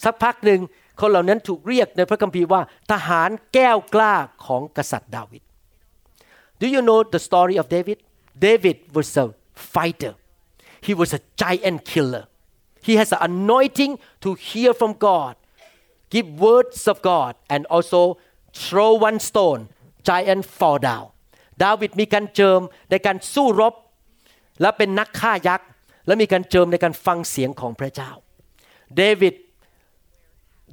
[0.05, 0.61] สักพักหนึ่ง
[1.01, 2.61] คนเหล่านั้นถูกเรียกในพระคัมภีร์ว่า
[2.93, 4.15] ทหารแก้วกล้า
[4.47, 5.43] ของกษัตริย์ดาวิด
[6.62, 7.98] Do you know the story of David?
[8.38, 10.16] David was a fighter.
[10.82, 12.28] He was a giant killer.
[12.82, 15.36] He has an anointing to hear from God,
[16.10, 18.18] give words of God, and also
[18.54, 19.70] throw one stone,
[20.04, 21.08] giant fall down.
[21.64, 23.74] ดาวิดมีการเจิมในการสู้รบ
[24.62, 25.68] และเป็นนักฆ่ายักษ์
[26.08, 28.12] และมีการเจิมในการฟังเสียงของพระเจ้า
[29.02, 29.34] David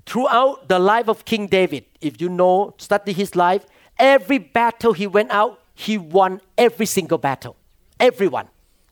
[0.08, 3.62] throughout the life of King David, if you know, study his life,
[3.98, 7.54] every battle he went out, he won every single battle.
[8.08, 8.48] Everyone.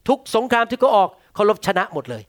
[0.09, 2.23] ทุกสงครามที่เขาออกเขารบชนะหมดเลย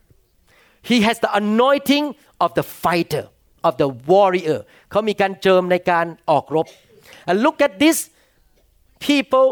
[0.91, 2.07] He has the anointing
[2.45, 3.25] of the fighter
[3.69, 4.59] of the warrior
[4.91, 6.67] เขามีการเจิมในการออกรบ
[7.29, 7.97] and look at this
[9.09, 9.49] people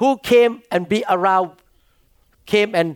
[0.00, 1.48] who came and be around
[2.52, 2.88] came and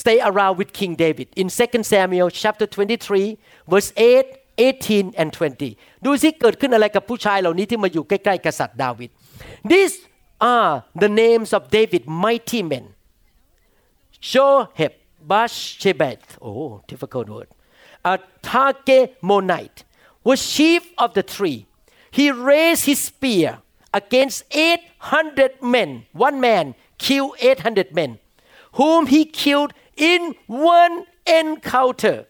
[0.00, 3.38] stay around with King David in 2 Samuel chapter 23
[3.72, 4.26] verse 8
[4.58, 5.30] 18 and
[5.66, 9.10] 20 ดูสิเกิดขึ้นอะไรกับผู้ชายเหล่านี้ที่มาอยู่ใกล้ๆกษัตริย์ดาวิด
[9.70, 9.96] These
[10.43, 12.95] are the names of David mighty men.
[14.21, 14.91] Shoheb
[15.25, 17.47] Bashebeth oh difficult word.
[18.03, 19.83] Uh, A Monite
[20.21, 21.65] was chief of the three.
[22.11, 23.59] He raised his spear
[23.93, 26.05] against 800 men.
[26.11, 28.19] One man killed 800 men
[28.73, 32.25] whom he killed in one encounter.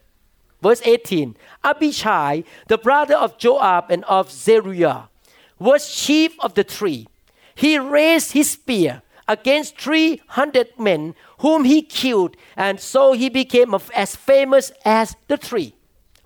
[0.61, 5.09] Verse 18 Abishai, the brother of Joab and of Zeruiah,
[5.57, 7.07] was chief of the three.
[7.55, 14.15] He raised his spear against 300 men whom he killed, and so he became as
[14.15, 15.75] famous as the three.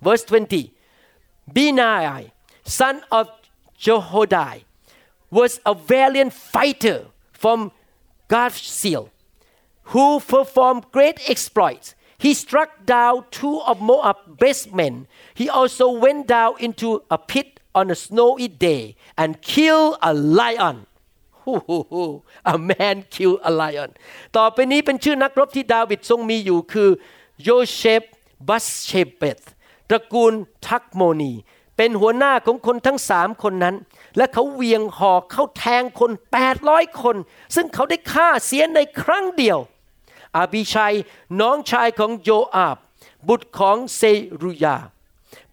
[0.00, 0.72] Verse 20
[1.52, 2.30] Benai,
[2.64, 3.30] son of
[3.78, 4.64] Jehodai,
[5.30, 7.72] was a valiant fighter from
[8.28, 9.10] Gathseel
[9.84, 11.94] who performed great exploits.
[12.18, 15.06] He struck down two of Moab's best men.
[15.34, 20.86] He also went down into a pit on a snowy day and killed a lion.
[21.48, 22.22] Hoo-hoo-hoo.
[22.54, 23.90] A man kill a lion.
[24.36, 26.90] ต่อไปนี้เป็นชื่อนักรบที่ดาวิดทรงมีอยู่คือ
[27.44, 28.02] โยเชฟ
[28.48, 29.38] บัสเชเบต
[29.88, 30.32] ตระกูล
[30.66, 31.32] ทักโมนี
[31.76, 33.76] เป็นหัวหน้าของคนทั้งสามคนนั้น
[34.16, 36.10] และเขาเวียงหอกเข้าแทงคน
[36.56, 37.16] 800 คน
[37.54, 39.58] ซึ่งเขาได้ฆ่าเสียในครั้งเดียว
[40.36, 40.94] อาบิชัย
[41.40, 42.76] น้องชายของโยอาบ
[43.28, 44.02] บุตรของเซ
[44.42, 44.76] รุยา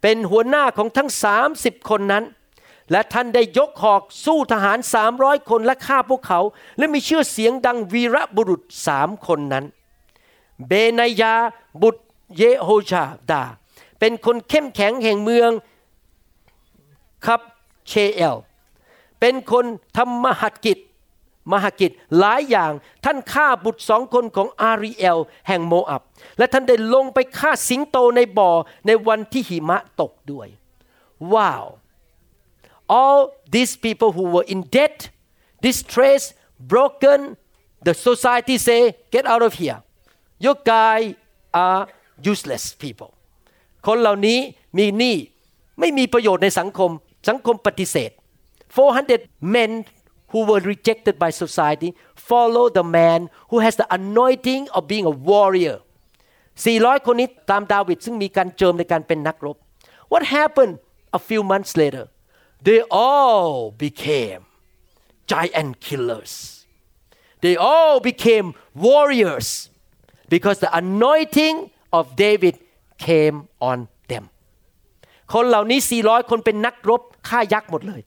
[0.02, 1.10] เป็นหัวหน้าของทั้ง
[1.50, 2.24] 30 คนนั้น
[2.92, 4.78] และท่านได้ยกหอกสู้ทหาร
[5.14, 6.40] 300คนและฆ่าพวกเขา
[6.78, 9.66] และมีชื่อเสียงดังวีรบุรุษสามคนนั้น
[10.68, 11.36] เบนายา
[11.82, 12.04] บุตร
[12.38, 13.44] เยโฮชาดา
[14.00, 15.52] เป็นคนเข้มแข็งแห่งเมือง
[17.26, 17.42] ครับ
[17.88, 18.38] เชเอล
[19.20, 19.66] เป็นคน
[19.98, 20.80] ทำมหกิจ
[21.52, 22.72] มหกิจหลายอย่าง
[23.06, 25.18] ท่านฆ่าบุตรสองคนของอารีเอล
[25.48, 26.02] แห่งโมอับ
[26.38, 28.52] และท่านได้ลงไปฆ่าสิงโตในบ่อ
[28.88, 30.48] ในวันที่หิมะตกด้วย
[31.34, 31.66] ว้าว
[32.99, 33.21] all
[33.55, 34.99] these people who were in debt
[35.67, 36.29] distressed
[36.73, 37.21] broken
[37.87, 38.81] the society say
[39.15, 39.79] get out of here
[40.45, 40.99] your guy
[41.65, 41.83] are
[42.31, 43.11] useless people
[43.87, 44.39] คนเหล่านี้
[44.79, 45.17] มีหนี้
[45.81, 46.91] ไม่มีประโยชน์ในสังคม
[47.29, 48.11] สังคมปฏิเสธ
[48.77, 49.71] 400 men
[50.31, 51.89] who were rejected by society
[52.29, 55.77] follow the man who has the anointing of being a warrior
[56.65, 59.57] 400 คนนี้ตามดาวิดซึ่งมีการเจิมในการเป็นนักรบ
[60.13, 60.75] What happened
[61.19, 62.05] a few months later
[62.67, 64.43] they all became
[65.33, 66.33] giant killers
[67.45, 69.49] they all became warriors
[70.29, 72.55] because the anointing of David
[73.07, 73.37] came
[73.71, 73.79] on
[74.11, 74.25] them
[75.33, 78.01] คนเหล่านี้ 400 คนเป็นนักรบฆ่ายักษ์หมดเลย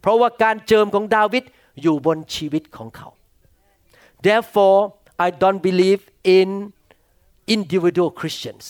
[0.00, 1.44] เพราะว่าการเจิมของดาวิด
[1.82, 3.08] อยู่บนชีวิตของเขา
[4.26, 4.80] therefore
[5.26, 6.00] I don't believe
[6.38, 6.48] in
[7.56, 8.64] individual Christians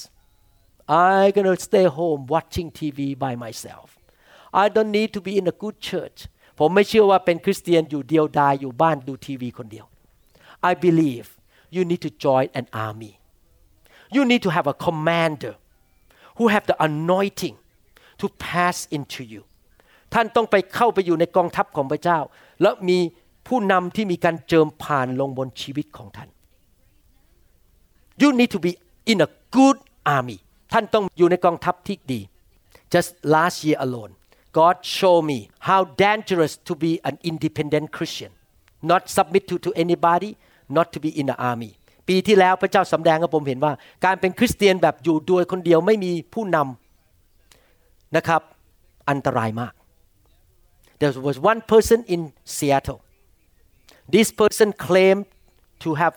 [1.03, 3.88] I'm gonna stay home watching TV by myself
[4.63, 6.20] I don't need to be in a good church
[6.60, 9.86] ผมไม่เชื่อว่าเป็นคริสเตียนอยู่เดียวดายอยู่บ้านดูทีวีคนเดียว
[10.70, 11.28] I believe
[11.76, 13.13] you need to join an army
[14.15, 15.54] you need to have a commander
[16.38, 17.56] who have the anointing
[18.22, 19.41] to pass into you
[20.13, 22.20] ท่านต้องไปเข้าไปอยู่ในกองทัพของพระเจ้า
[22.62, 23.00] แล้วมี
[23.48, 26.30] ผู้นำที่มีการเจิมผ่านลงบนชีวิตของท่าน
[28.22, 28.72] you need to be
[29.12, 29.78] in a good
[30.15, 30.38] army
[30.74, 32.22] ท่านต้องอยู่ในกองทัพที่ดี
[32.94, 34.13] just last year alone
[34.59, 38.33] God showed me how dangerous to be an independent Christian
[38.90, 40.31] not submit to to anybody
[40.77, 41.73] not to be in the army
[42.09, 43.73] ปีที่แล้วพระเจ้าสำแดงให้ผมเห็นว่า
[44.05, 48.42] การเป็นคริสเตียนแบบอยู่โดยคนเดียวไม่มีผู้นำนะครับ
[49.11, 49.73] อันตรายมาก
[51.01, 52.20] There was one person in
[52.55, 53.01] Seattle
[54.14, 55.25] this person claimed
[55.83, 56.14] to have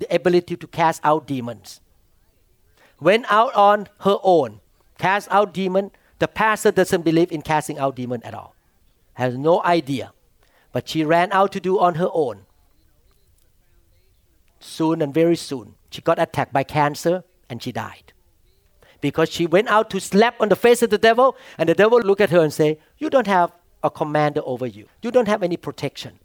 [0.00, 1.68] the ability to cast out demons
[3.08, 4.50] went out on her own
[5.04, 5.86] cast out demon
[6.19, 8.55] the pastor doesn't believe in casting out demon at all.
[9.13, 10.13] Has no idea.
[10.71, 12.45] But she ran out to do on her own.
[14.59, 18.13] Soon and very soon she got attacked by cancer and she died.
[18.99, 21.99] Because she went out to slap on the face of the devil and the devil
[21.99, 23.51] looked at her and say you don't have
[23.83, 24.87] a commander over you.
[25.01, 26.19] You don't have any protection.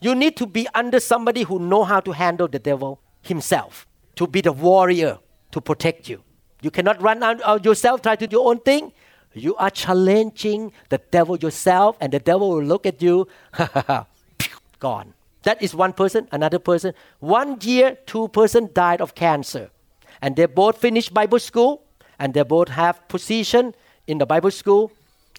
[0.00, 4.26] You need to be under somebody who know how to handle the devil himself to
[4.26, 5.18] be the warrior
[5.50, 6.22] to protect you.
[6.60, 8.92] You cannot run out, yourself try to do your own thing
[9.34, 13.28] you are challenging the devil yourself and the devil will look at you.
[14.78, 15.14] Gone.
[15.42, 16.94] That is one person another person.
[17.20, 19.70] One year two person died of cancer.
[20.20, 21.82] And they both finished bible school
[22.18, 23.74] and they both have position
[24.06, 24.92] in the bible school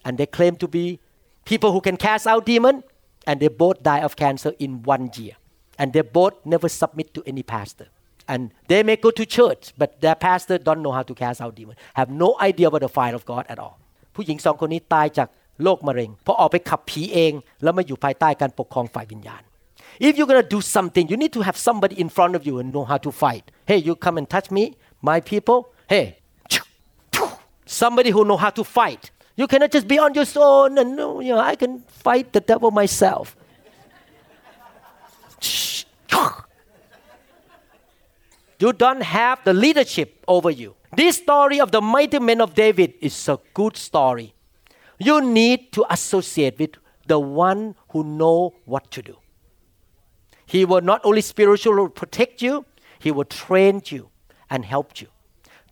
[0.04, 1.00] and they claim to be
[1.44, 2.82] people who can cast out demon
[3.26, 5.32] and they both die of cancer in one year.
[5.78, 7.88] And they both never submit to any pastor.
[8.28, 11.54] And they may go to church, but their pastor don't know how to cast out
[11.54, 13.78] demons, have no idea about the fire of God at all.
[14.14, 15.28] ผู้หญิงสองคนนี้ตายจาก
[15.62, 19.42] โรคมะเร็งเพราะออกไปขับผีเอง แล้วมาอยู่ภายใต้การปกครองฝ่ายวิญญาณ
[20.06, 22.66] If you're gonna do something, you need to have somebody in front of you and
[22.74, 23.44] know how to fight.
[23.70, 24.64] Hey, you come and touch me,
[25.10, 25.58] my people.
[25.92, 26.06] Hey,
[27.82, 29.02] somebody who know how to fight.
[29.36, 30.90] You cannot just be on your own and
[31.26, 31.72] you know I can
[32.06, 33.36] fight the devil myself.
[38.58, 40.74] You don't have the leadership over you.
[40.95, 44.33] This story of the mighty men of David is a good story.
[45.07, 46.73] You need to associate with
[47.11, 47.61] the one
[47.91, 49.15] who know what to do.
[50.45, 52.65] He will not only spiritually protect you,
[52.99, 54.09] he will train you
[54.49, 55.09] and help you.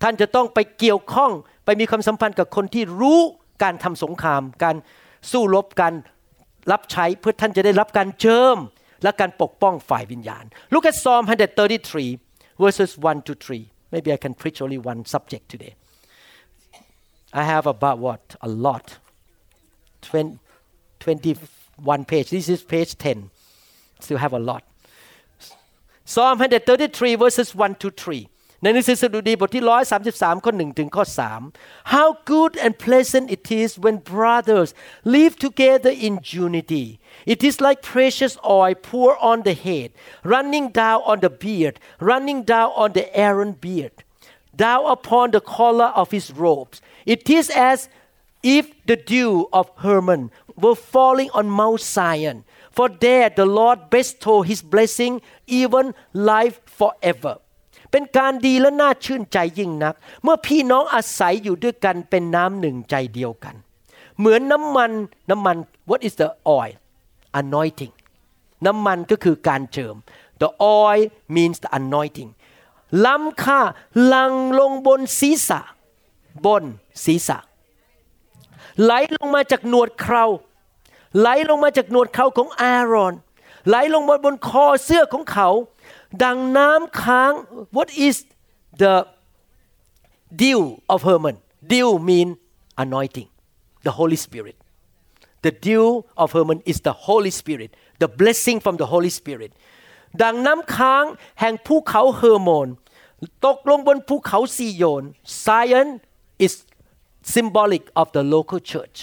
[0.01, 1.31] ท่านจะต้องไปเกี่ยวข้อง
[1.65, 3.19] ไปมีความสัมพันธ์กับคนที่รู้
[3.63, 4.75] การทำสงคราม การ
[5.31, 5.93] สู้รบการ
[6.71, 8.57] รับใช้เพื่อท่านจะได้รับการเจิม
[9.03, 11.23] และการปกป้องฝ่ายวิญญาณ Look at Psalm
[11.87, 15.76] 133 verses 1 to 3 Maybe I can preach only one subject today.
[17.32, 18.98] I have about what a lot.
[20.00, 20.38] 20,
[20.98, 22.30] 21 page.
[22.30, 23.30] This is page 10
[24.02, 24.64] still have a lot.
[26.04, 28.28] Psalm 133 verses 1 to 3
[28.61, 29.63] ในหนังสือสดุดีบทที่
[30.03, 31.03] 133ข้อ1ถึงข้อ
[31.49, 34.69] 3 How good and pleasant it is when brothers
[35.15, 36.85] live together in unity
[37.33, 39.89] It is like precious oil poured on the head
[40.33, 41.75] running down on the beard
[42.11, 43.95] running down on the Aaron beard
[44.65, 46.77] down upon the collar of his robes
[47.13, 47.79] It is as
[48.57, 50.23] if the dew of Hermon
[50.63, 52.37] were falling on Mount Zion
[52.77, 55.13] for there the Lord bestowed his blessing
[55.61, 57.35] even life forever
[57.92, 63.54] เป็นการดีและน่าชื่นใจยิ่งนัก เมื่อพี่น้องอาศัยอยู่ด้วยกันเป็นน้ำหนึ่งใจเดียวกัน
[64.18, 64.90] เหมือนน้ำมัน
[65.30, 65.56] น้ำมัน
[65.88, 66.76] what is the oil
[67.40, 67.94] anointing
[68.66, 69.96] น้ำมันก็คือการเจิม
[70.42, 70.50] the
[70.82, 71.02] oil
[71.34, 72.30] means the anointing
[73.04, 73.60] ล้ำค่า
[74.12, 75.60] ลังลงบนศีรษะ
[76.46, 76.64] บน
[77.04, 77.38] ศีรษะ
[78.82, 80.24] ไหลลงมาจากหนวดเครา
[81.18, 83.14] ไหลลงมาจากหนวดเคราของอารอน
[83.68, 85.48] ไหลลงมาบนคอเสื้อของเขา
[86.24, 87.32] ดังน้ำค้าง
[87.76, 88.16] what is
[88.82, 88.94] the
[90.42, 90.60] dew
[90.92, 91.36] of Hermon
[91.72, 92.28] dew mean
[92.84, 93.28] anointing
[93.86, 94.56] the Holy Spirit
[95.46, 95.86] the dew
[96.22, 97.70] of Hermon is the Holy Spirit
[98.02, 99.52] the blessing from the Holy Spirit
[100.22, 101.04] ดังน้ำค้าง
[101.40, 102.68] แห่งภูเขาเฮอร์โมน
[103.46, 105.02] ตกลงบนภูเขาซีโยน
[105.44, 105.88] Zion
[106.44, 106.52] is
[107.34, 108.98] symbolic of the local church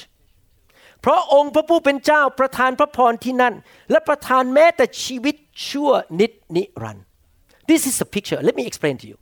[1.01, 3.53] เพราะองค์พระผู้เป็นเจ้าประทานพระพรที่นั่น
[3.91, 5.35] และประทานแม้แต่ชีวิต
[5.68, 5.90] ชั่ว
[6.20, 7.04] นิดนิรันดร์
[7.70, 9.16] This is a picture let me explain to you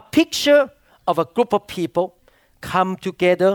[0.00, 0.62] a picture
[1.10, 2.06] of a group of people
[2.70, 3.52] come together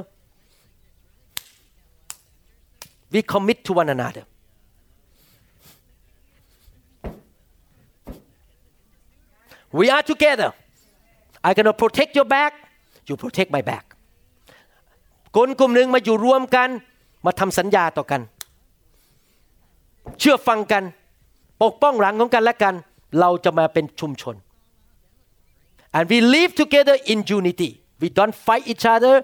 [3.13, 4.23] we commit to one another
[9.79, 10.49] we are together
[11.47, 12.51] I gonna protect your back
[13.07, 13.85] you protect my back
[15.35, 16.69] คนกลุ่มหนึ่งมาอยู่รวมกัน
[17.25, 18.21] มาทำสัญญาต่อกัน
[20.19, 20.83] เชื่อฟังกัน
[21.62, 22.74] ปกป้องหลังของกันและกัน
[23.20, 24.36] เราจะมาเป็นชุมชน
[25.96, 27.70] and we live together in unity
[28.02, 29.14] we don't fight each other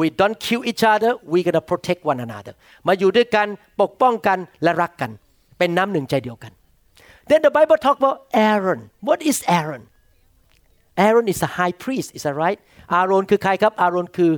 [0.00, 2.54] we don't kill each other we gonna protect one another
[2.86, 3.46] มาอยู่ด้วยกัน
[3.80, 5.10] ปกป้องกันและรักกัน
[5.58, 6.52] เป็นน้ำหนึ่งใจเดียวกัน
[7.28, 8.18] then the Bible talk about
[8.50, 9.82] Aaron what is Aaron
[11.06, 12.58] Aaron is a high priest is that right
[12.94, 14.32] อาโรนคือใครครับ อาโรนคือ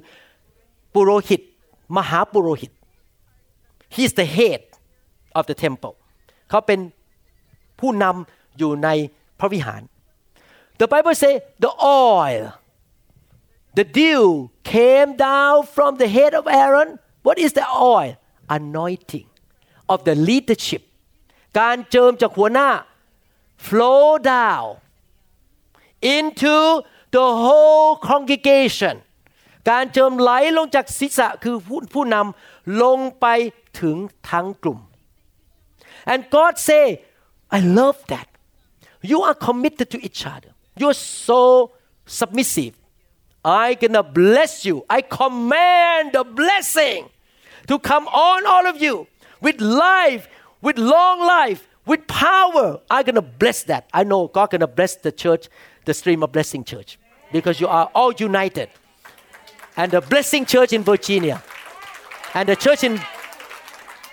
[0.94, 1.40] ปุโรหิต
[1.96, 2.72] มหาปุโรหิต
[3.94, 4.62] he is the head
[5.38, 5.94] of the temple
[6.50, 6.80] เขาเป็น
[7.80, 8.88] ผู้นำอยู่ใน
[9.38, 9.82] พระวิหาร
[10.80, 11.72] the Bible say the
[12.10, 12.44] oil
[13.78, 14.24] the dew
[14.74, 16.88] came down from the head of Aaron
[17.26, 18.12] what is the oil
[18.58, 19.28] anointing
[19.92, 20.82] of the leadership
[21.60, 22.68] การเจิมจากหัวหน้า
[23.66, 24.66] flow down
[26.16, 26.56] into
[27.16, 28.96] the whole congregation
[29.70, 33.26] การเจิมไหลลงจากศีรษะคือผู้ผู้นำลงไป
[33.80, 33.96] ถึง
[34.30, 34.78] ทั้งกลุ่ม
[36.12, 36.84] and God say
[37.50, 38.28] I love that.
[39.02, 40.50] You are committed to each other.
[40.76, 41.72] You're so
[42.06, 42.74] submissive.
[43.44, 44.84] I gonna bless you.
[44.90, 47.08] I command the blessing
[47.68, 49.06] to come on all of you
[49.40, 50.28] with life
[50.60, 52.80] with long life with power.
[52.90, 53.88] I'm gonna bless that.
[53.92, 55.48] I know God gonna bless the church
[55.84, 56.98] the stream of blessing church
[57.32, 58.68] because you are all united.
[59.76, 61.42] And the blessing church in Virginia.
[62.34, 63.00] And the church in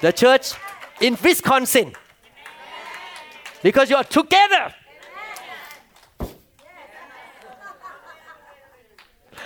[0.01, 0.53] the church
[1.01, 1.93] in Wisconsin
[3.65, 4.71] because you are together.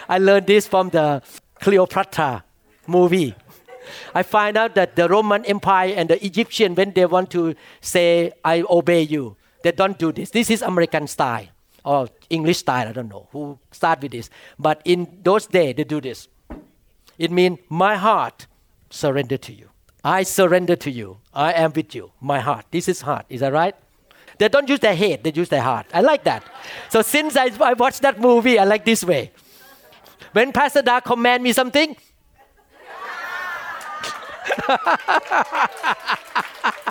[0.09, 1.21] I learned this from the
[1.61, 2.43] Cleopatra
[2.85, 3.33] movie.
[4.13, 8.33] I find out that the Roman Empire and the Egyptian when they want to say
[8.43, 10.31] I obey you they don't do this.
[10.31, 11.47] This is American style
[11.85, 14.29] or English style I don't know who start with this.
[14.57, 16.27] But in those days they do this.
[17.17, 18.47] It means my heart
[18.89, 19.69] surrender to you.
[20.03, 21.19] I surrender to you.
[21.33, 22.11] I am with you.
[22.19, 22.65] My heart.
[22.71, 23.25] This is heart.
[23.29, 23.75] Is that right
[24.39, 26.43] they don't use their head they use their heart I like that
[26.89, 29.31] so since I, I watched that movie I like this way
[30.33, 31.95] when Pastor Da command me something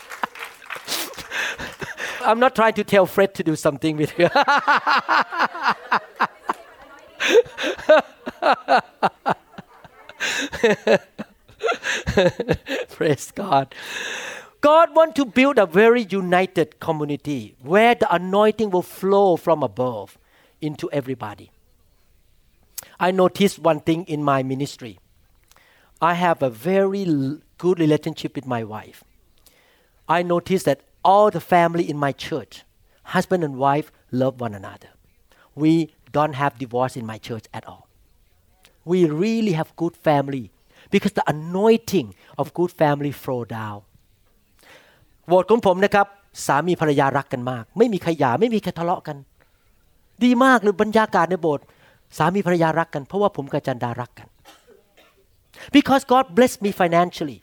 [2.29, 4.29] I'm not trying to tell Fred to do something with you.
[12.91, 13.75] Praise God.
[14.61, 20.19] God want to build a very united community where the anointing will flow from above
[20.61, 21.53] into everybody.
[22.99, 24.99] I noticed one thing in my ministry.
[26.03, 27.05] I have a very
[27.59, 29.05] good relationship with my wife.
[30.09, 32.65] I noticed that all the family in my church,
[33.05, 34.89] husband and wife, love one another.
[35.55, 37.89] We don't have divorce in my church at all.
[38.85, 40.51] We really have good family
[40.91, 43.83] because the anointing of good family flow down.
[45.29, 46.07] โบสถ์ของผมนะครับ
[46.47, 49.17] สามีภรรยารักกันมาก ไม่มีใครหย่าไม่มีใครทะเลาะกัน
[50.25, 51.65] ดีมากเลยบรรยากาศในโบสถ์
[52.19, 54.29] สามีภรรยารักกัน เพราะว่าผมกับจันดารักกัน
[55.77, 57.39] because God blessed me financially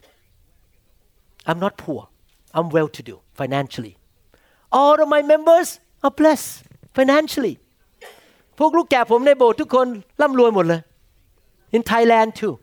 [1.50, 2.02] I'm not poor
[2.58, 3.94] I'm well to do financially
[4.80, 5.68] all of my members
[6.06, 6.50] are blessed
[6.98, 7.56] financially
[8.60, 9.88] พวกลูกแก่ผมในโบสถ์ทุกคน
[10.22, 10.82] ร่ำรวยหมดเลย
[11.76, 12.54] in Thailand too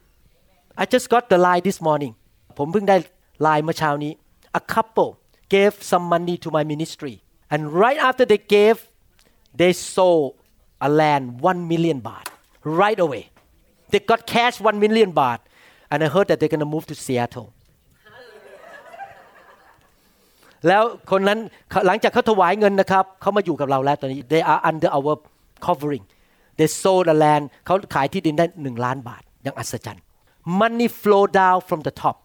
[0.82, 2.12] I just got the line this morning
[2.58, 2.96] ผมเพิ่งได้
[3.42, 4.12] ไลน์เมื่อเช้านี้
[4.59, 5.09] a couple
[5.55, 7.15] gave some money to my ministry
[7.53, 8.77] and right after they gave
[9.61, 10.27] they sold
[10.87, 12.27] a land 1 million baht
[12.81, 13.23] right away
[13.91, 15.39] they got cash 1 million baht
[15.91, 17.47] and I heard that they're going to move to Seattle
[20.67, 21.39] แล้วคนนั้น
[21.87, 25.13] หลังจากเขาถวายเงินนะครับเขามาอยู่กับเราแล้วตอนนี้ they are under our
[25.65, 26.05] covering
[26.57, 30.03] they sold the land เขาขายที่ดินได้หนึ่งล้านบาทอย่างอัศจรรย์
[30.61, 32.17] money flow down from the top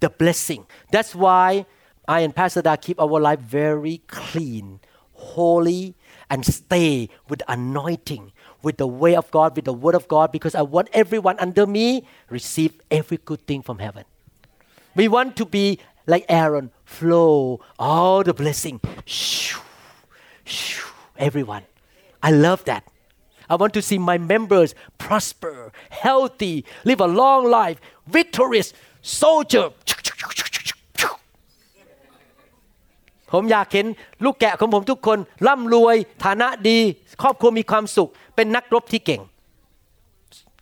[0.00, 0.66] the blessing.
[0.92, 1.66] That's why
[2.06, 4.80] I and Pastor Da keep our life very clean
[5.12, 5.94] holy
[6.30, 8.32] and stay with anointing
[8.62, 11.66] with the way of God with the word of God because I want everyone under
[11.66, 14.04] me receive every good thing from heaven.
[14.94, 18.80] We want to be like Aaron flow all the blessing.
[19.04, 19.60] Shoo,
[20.44, 21.64] shoo, everyone.
[22.22, 22.84] I love that.
[23.50, 28.72] I want to see my members prosper healthy live a long life victorious
[29.20, 29.68] soldier
[33.32, 33.86] ผมอยากเห็น
[34.24, 36.78] ลูกแกะของผมทุกคน ร่ำรวยฐานะดี
[37.22, 39.22] ครอบครัวมีความสุข เป็นนักรบที่เก่ง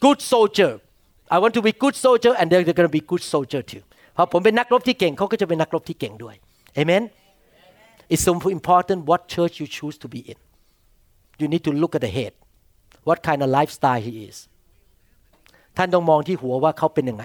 [0.04, 0.72] good soldier
[1.34, 3.82] I want to be good soldier and they're going to be good soldier too
[4.16, 6.34] พอผมเป็นนักรบที่เก่งเขาก็จะเป็นนักรบที่เก่งด้วย
[6.80, 7.04] Amen
[8.12, 10.38] It's so important what church you choose to be in
[11.40, 12.32] you need to look at the head
[13.08, 14.36] what kind of lifestyle he is
[15.76, 17.24] ท่านต้องมองที่หัวว่าเขาเป็นยังไง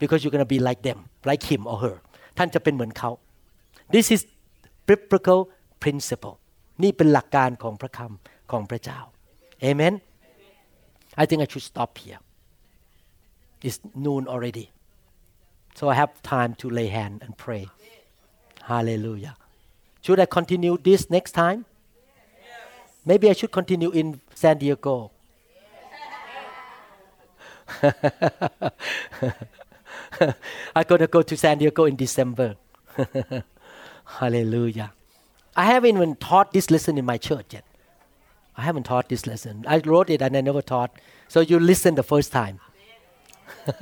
[0.00, 0.98] because you're going to be like them
[1.30, 1.96] like him or her
[2.38, 3.10] ท่านจะเป็นเหมือนเขา
[3.94, 4.20] this is
[4.88, 5.40] biblical
[5.82, 6.34] principle
[6.82, 9.00] นี่เป็นหลักการของพระคำของพระเจ้า
[9.68, 9.94] Amen
[11.22, 12.20] I think I should stop here
[13.66, 14.66] it's noon already
[15.78, 17.64] so I have time to lay hand and pray
[18.70, 19.34] Hallelujah
[20.04, 21.60] should I continue this next time
[23.10, 24.06] maybe I should continue in
[24.42, 24.96] San Diego
[30.76, 32.56] I'm going to go to San Diego in December.
[34.18, 34.92] Hallelujah.
[35.56, 37.64] I haven't even taught this lesson in my church yet.
[38.56, 39.64] I haven't taught this lesson.
[39.66, 40.90] I wrote it and I never taught.
[41.28, 42.60] So you listen the first time.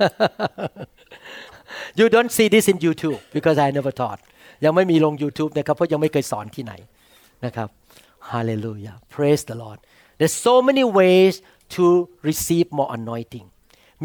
[1.95, 4.19] you don't see this in YouTube because I never taught.
[4.65, 6.73] ยังไม่มีลง YouTube นะครับเพราะยังไม่เคยสอนที่ไหน
[7.45, 7.67] นะครับ
[8.31, 8.95] Hallelujah.
[9.15, 9.79] Praise the Lord.
[10.17, 11.33] There's so many ways
[11.75, 11.85] to
[12.29, 13.47] receive more anointing.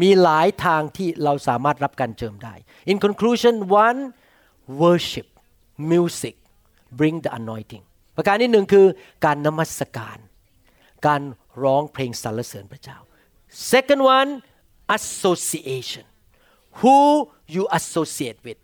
[0.01, 2.55] มีหลายทางที่เราสามารถรับการเจิมได้
[2.91, 3.55] In conclusion
[3.85, 3.99] one
[4.81, 5.27] worship
[5.91, 6.35] music
[6.99, 7.83] bring the anointing
[8.17, 8.87] ประการที่หนึ่งคือ
[9.25, 10.17] การนมัสการ
[11.07, 11.21] การ
[11.63, 12.97] ร้องเพลงสรรเสริญพระเจ้า
[13.71, 14.31] second one
[14.97, 16.05] association
[16.79, 16.97] who
[17.53, 18.59] you associate with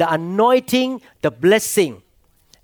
[0.00, 0.90] the anointing
[1.24, 1.92] the blessing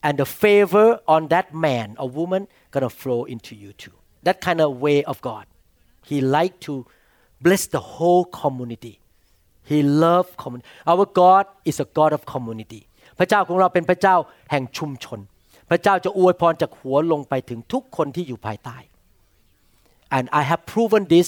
[0.07, 4.61] and the favor on that man or woman gonna flow into you too that kind
[4.65, 5.45] of way of God
[6.11, 6.75] he like to
[7.46, 8.94] bless the whole community
[9.70, 12.82] he love community our God is a God of community
[13.20, 14.16] พระเจ้าของเราเป็นพระเจ้า
[14.52, 15.20] แห่งชุมชน
[15.70, 18.78] พระเจ้าจะอวยพรจากหัวลงไปถึงทุกคนที่อยู่ภายใต้
[20.18, 21.28] and I have proven this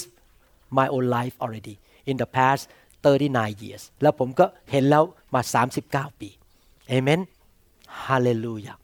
[0.80, 1.76] my own life already
[2.10, 2.62] in the past
[3.06, 5.04] 39 years แล้วผมก็เห็นแล้ว
[5.34, 5.42] มา
[5.82, 6.30] 39 ปี
[6.96, 7.22] Amen
[8.06, 8.78] Hallelujah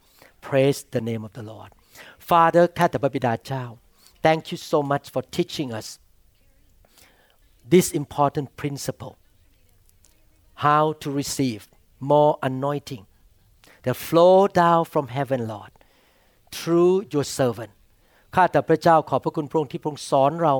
[0.48, 1.72] praise the name of the Lord
[2.30, 3.66] Father ข้าแต่พระบิดาเจ้า
[4.26, 5.88] thank you so much for teaching us
[7.74, 9.14] this important principle
[10.66, 11.68] how to receive
[11.99, 13.05] more anointing
[13.84, 15.72] that flow down from heaven Lord
[16.57, 17.74] through your servant
[18.36, 20.55] ข้าแต่พระเจ้าขอบพระคุณพระองค์ที่พระองค์สอนเรา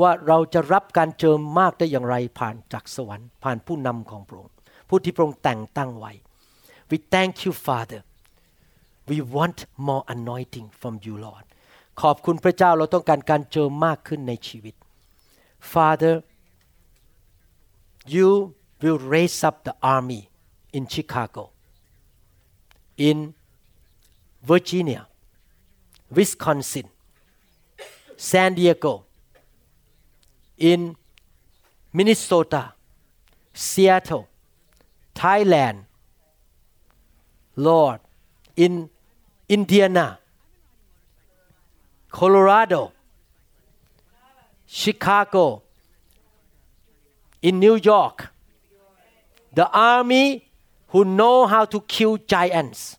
[0.00, 4.54] ว่าเราจะรับการเจิมมากได้อย่างไรผ่านจากสวรรค์ผ่านผู้นำของพระองค์
[4.88, 6.12] ผู้ที่พระองค์แต่งตั้งไว้
[6.90, 8.00] we thank you Father
[9.10, 11.46] we want more anointing from you Lord
[12.02, 14.74] ขอบคุณพระเจ้าเราต้องการการเจิมมากขึ้นในชีวิต
[15.60, 16.24] Father
[18.06, 20.30] you will raise up the army
[20.72, 21.50] in Chicago
[22.96, 23.34] in
[24.42, 25.06] Virginia
[26.10, 26.88] Wisconsin
[28.16, 29.04] San Diego
[30.58, 30.96] in
[31.92, 32.74] Minnesota
[33.52, 34.28] Seattle
[35.14, 35.84] Thailand
[37.56, 38.00] Lord
[38.56, 38.88] in
[39.48, 40.18] Indiana
[42.10, 42.92] Colorado
[44.70, 45.62] Chicago.
[47.42, 48.30] In New York.
[49.52, 50.46] The army
[50.88, 52.96] who know how to kill giants.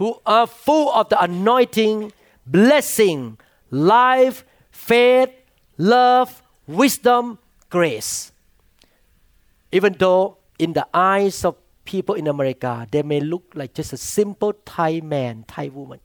[0.00, 2.12] Who are full of the anointing
[2.46, 3.38] blessing
[3.70, 5.28] life faith
[5.76, 8.32] love wisdom grace.
[9.70, 13.98] Even though in the eyes of people in America, they may look like just a
[13.98, 16.00] simple Thai man, Thai woman,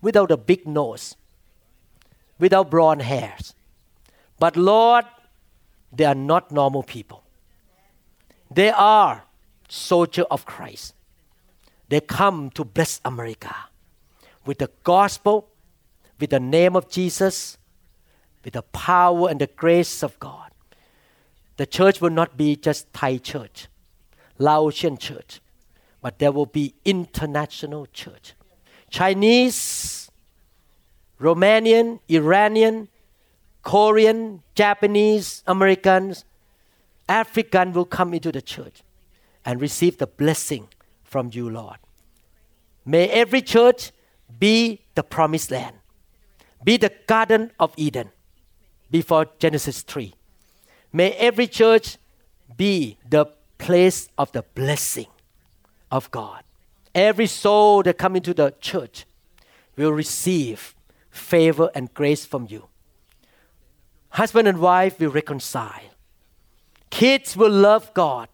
[0.00, 1.16] without a big nose,
[2.38, 3.54] without blonde hairs.
[4.38, 5.04] But Lord,
[5.92, 7.24] they are not normal people.
[8.50, 9.24] They are
[9.68, 10.94] soldiers of Christ.
[11.88, 13.54] They come to bless America
[14.44, 15.48] with the gospel,
[16.20, 17.58] with the name of Jesus,
[18.44, 20.50] with the power and the grace of God.
[21.56, 23.68] The church will not be just Thai church
[24.38, 25.40] Laotian church,
[26.00, 28.34] but there will be international church.
[28.88, 30.10] Chinese,
[31.20, 32.88] Romanian, Iranian,
[33.68, 36.24] Korean, Japanese, Americans,
[37.06, 38.82] African will come into the church
[39.44, 40.68] and receive the blessing
[41.04, 41.76] from you, Lord.
[42.86, 43.92] May every church
[44.38, 45.76] be the promised land,
[46.64, 48.08] be the Garden of Eden
[48.90, 50.14] before Genesis 3.
[50.90, 51.98] May every church
[52.56, 53.26] be the
[53.58, 55.08] place of the blessing
[55.90, 56.42] of God.
[56.94, 59.04] Every soul that come into the church
[59.76, 60.74] will receive
[61.10, 62.68] favor and grace from you.
[64.10, 65.90] Husband and wife will reconcile.
[66.90, 68.28] Kids will love God.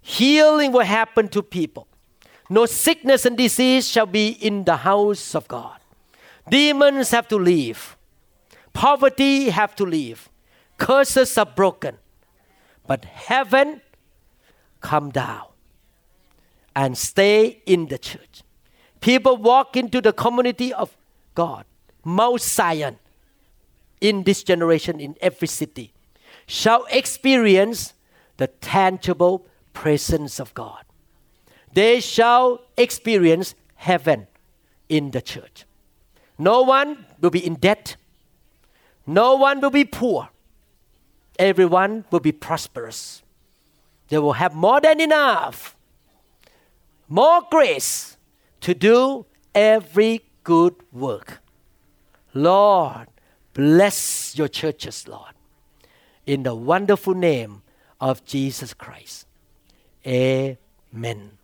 [0.00, 1.86] Healing will happen to people.
[2.50, 5.78] No sickness and disease shall be in the house of God.
[6.48, 7.96] Demons have to leave.
[8.72, 10.28] Poverty have to leave.
[10.78, 11.98] Curses are broken.
[12.86, 13.80] But heaven
[14.80, 15.46] come down
[16.74, 18.42] and stay in the church.
[19.00, 20.96] People walk into the community of
[21.34, 21.64] God,
[22.04, 22.98] Mount Zion,
[24.02, 25.92] in this generation, in every city,
[26.46, 27.94] shall experience
[28.36, 30.84] the tangible presence of God.
[31.72, 34.26] They shall experience heaven
[34.88, 35.64] in the church.
[36.36, 37.96] No one will be in debt.
[39.06, 40.28] No one will be poor.
[41.38, 43.22] Everyone will be prosperous.
[44.08, 45.76] They will have more than enough,
[47.08, 48.16] more grace
[48.60, 49.24] to do
[49.54, 51.40] every good work.
[52.34, 53.06] Lord,
[53.54, 55.34] bless your churches, Lord,
[56.26, 57.62] in the wonderful name
[58.00, 59.26] of Jesus Christ.
[60.06, 61.38] Amen.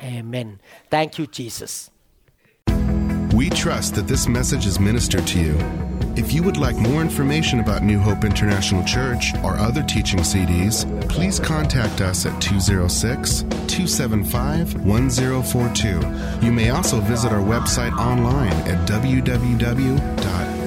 [0.00, 0.60] Amen.
[0.90, 1.90] Thank you, Jesus.
[3.34, 5.58] We trust that this message is ministered to you.
[6.16, 10.86] If you would like more information about New Hope International Church or other teaching CDs,
[11.10, 16.46] please contact us at 206 275 1042.
[16.46, 18.86] You may also visit our website online at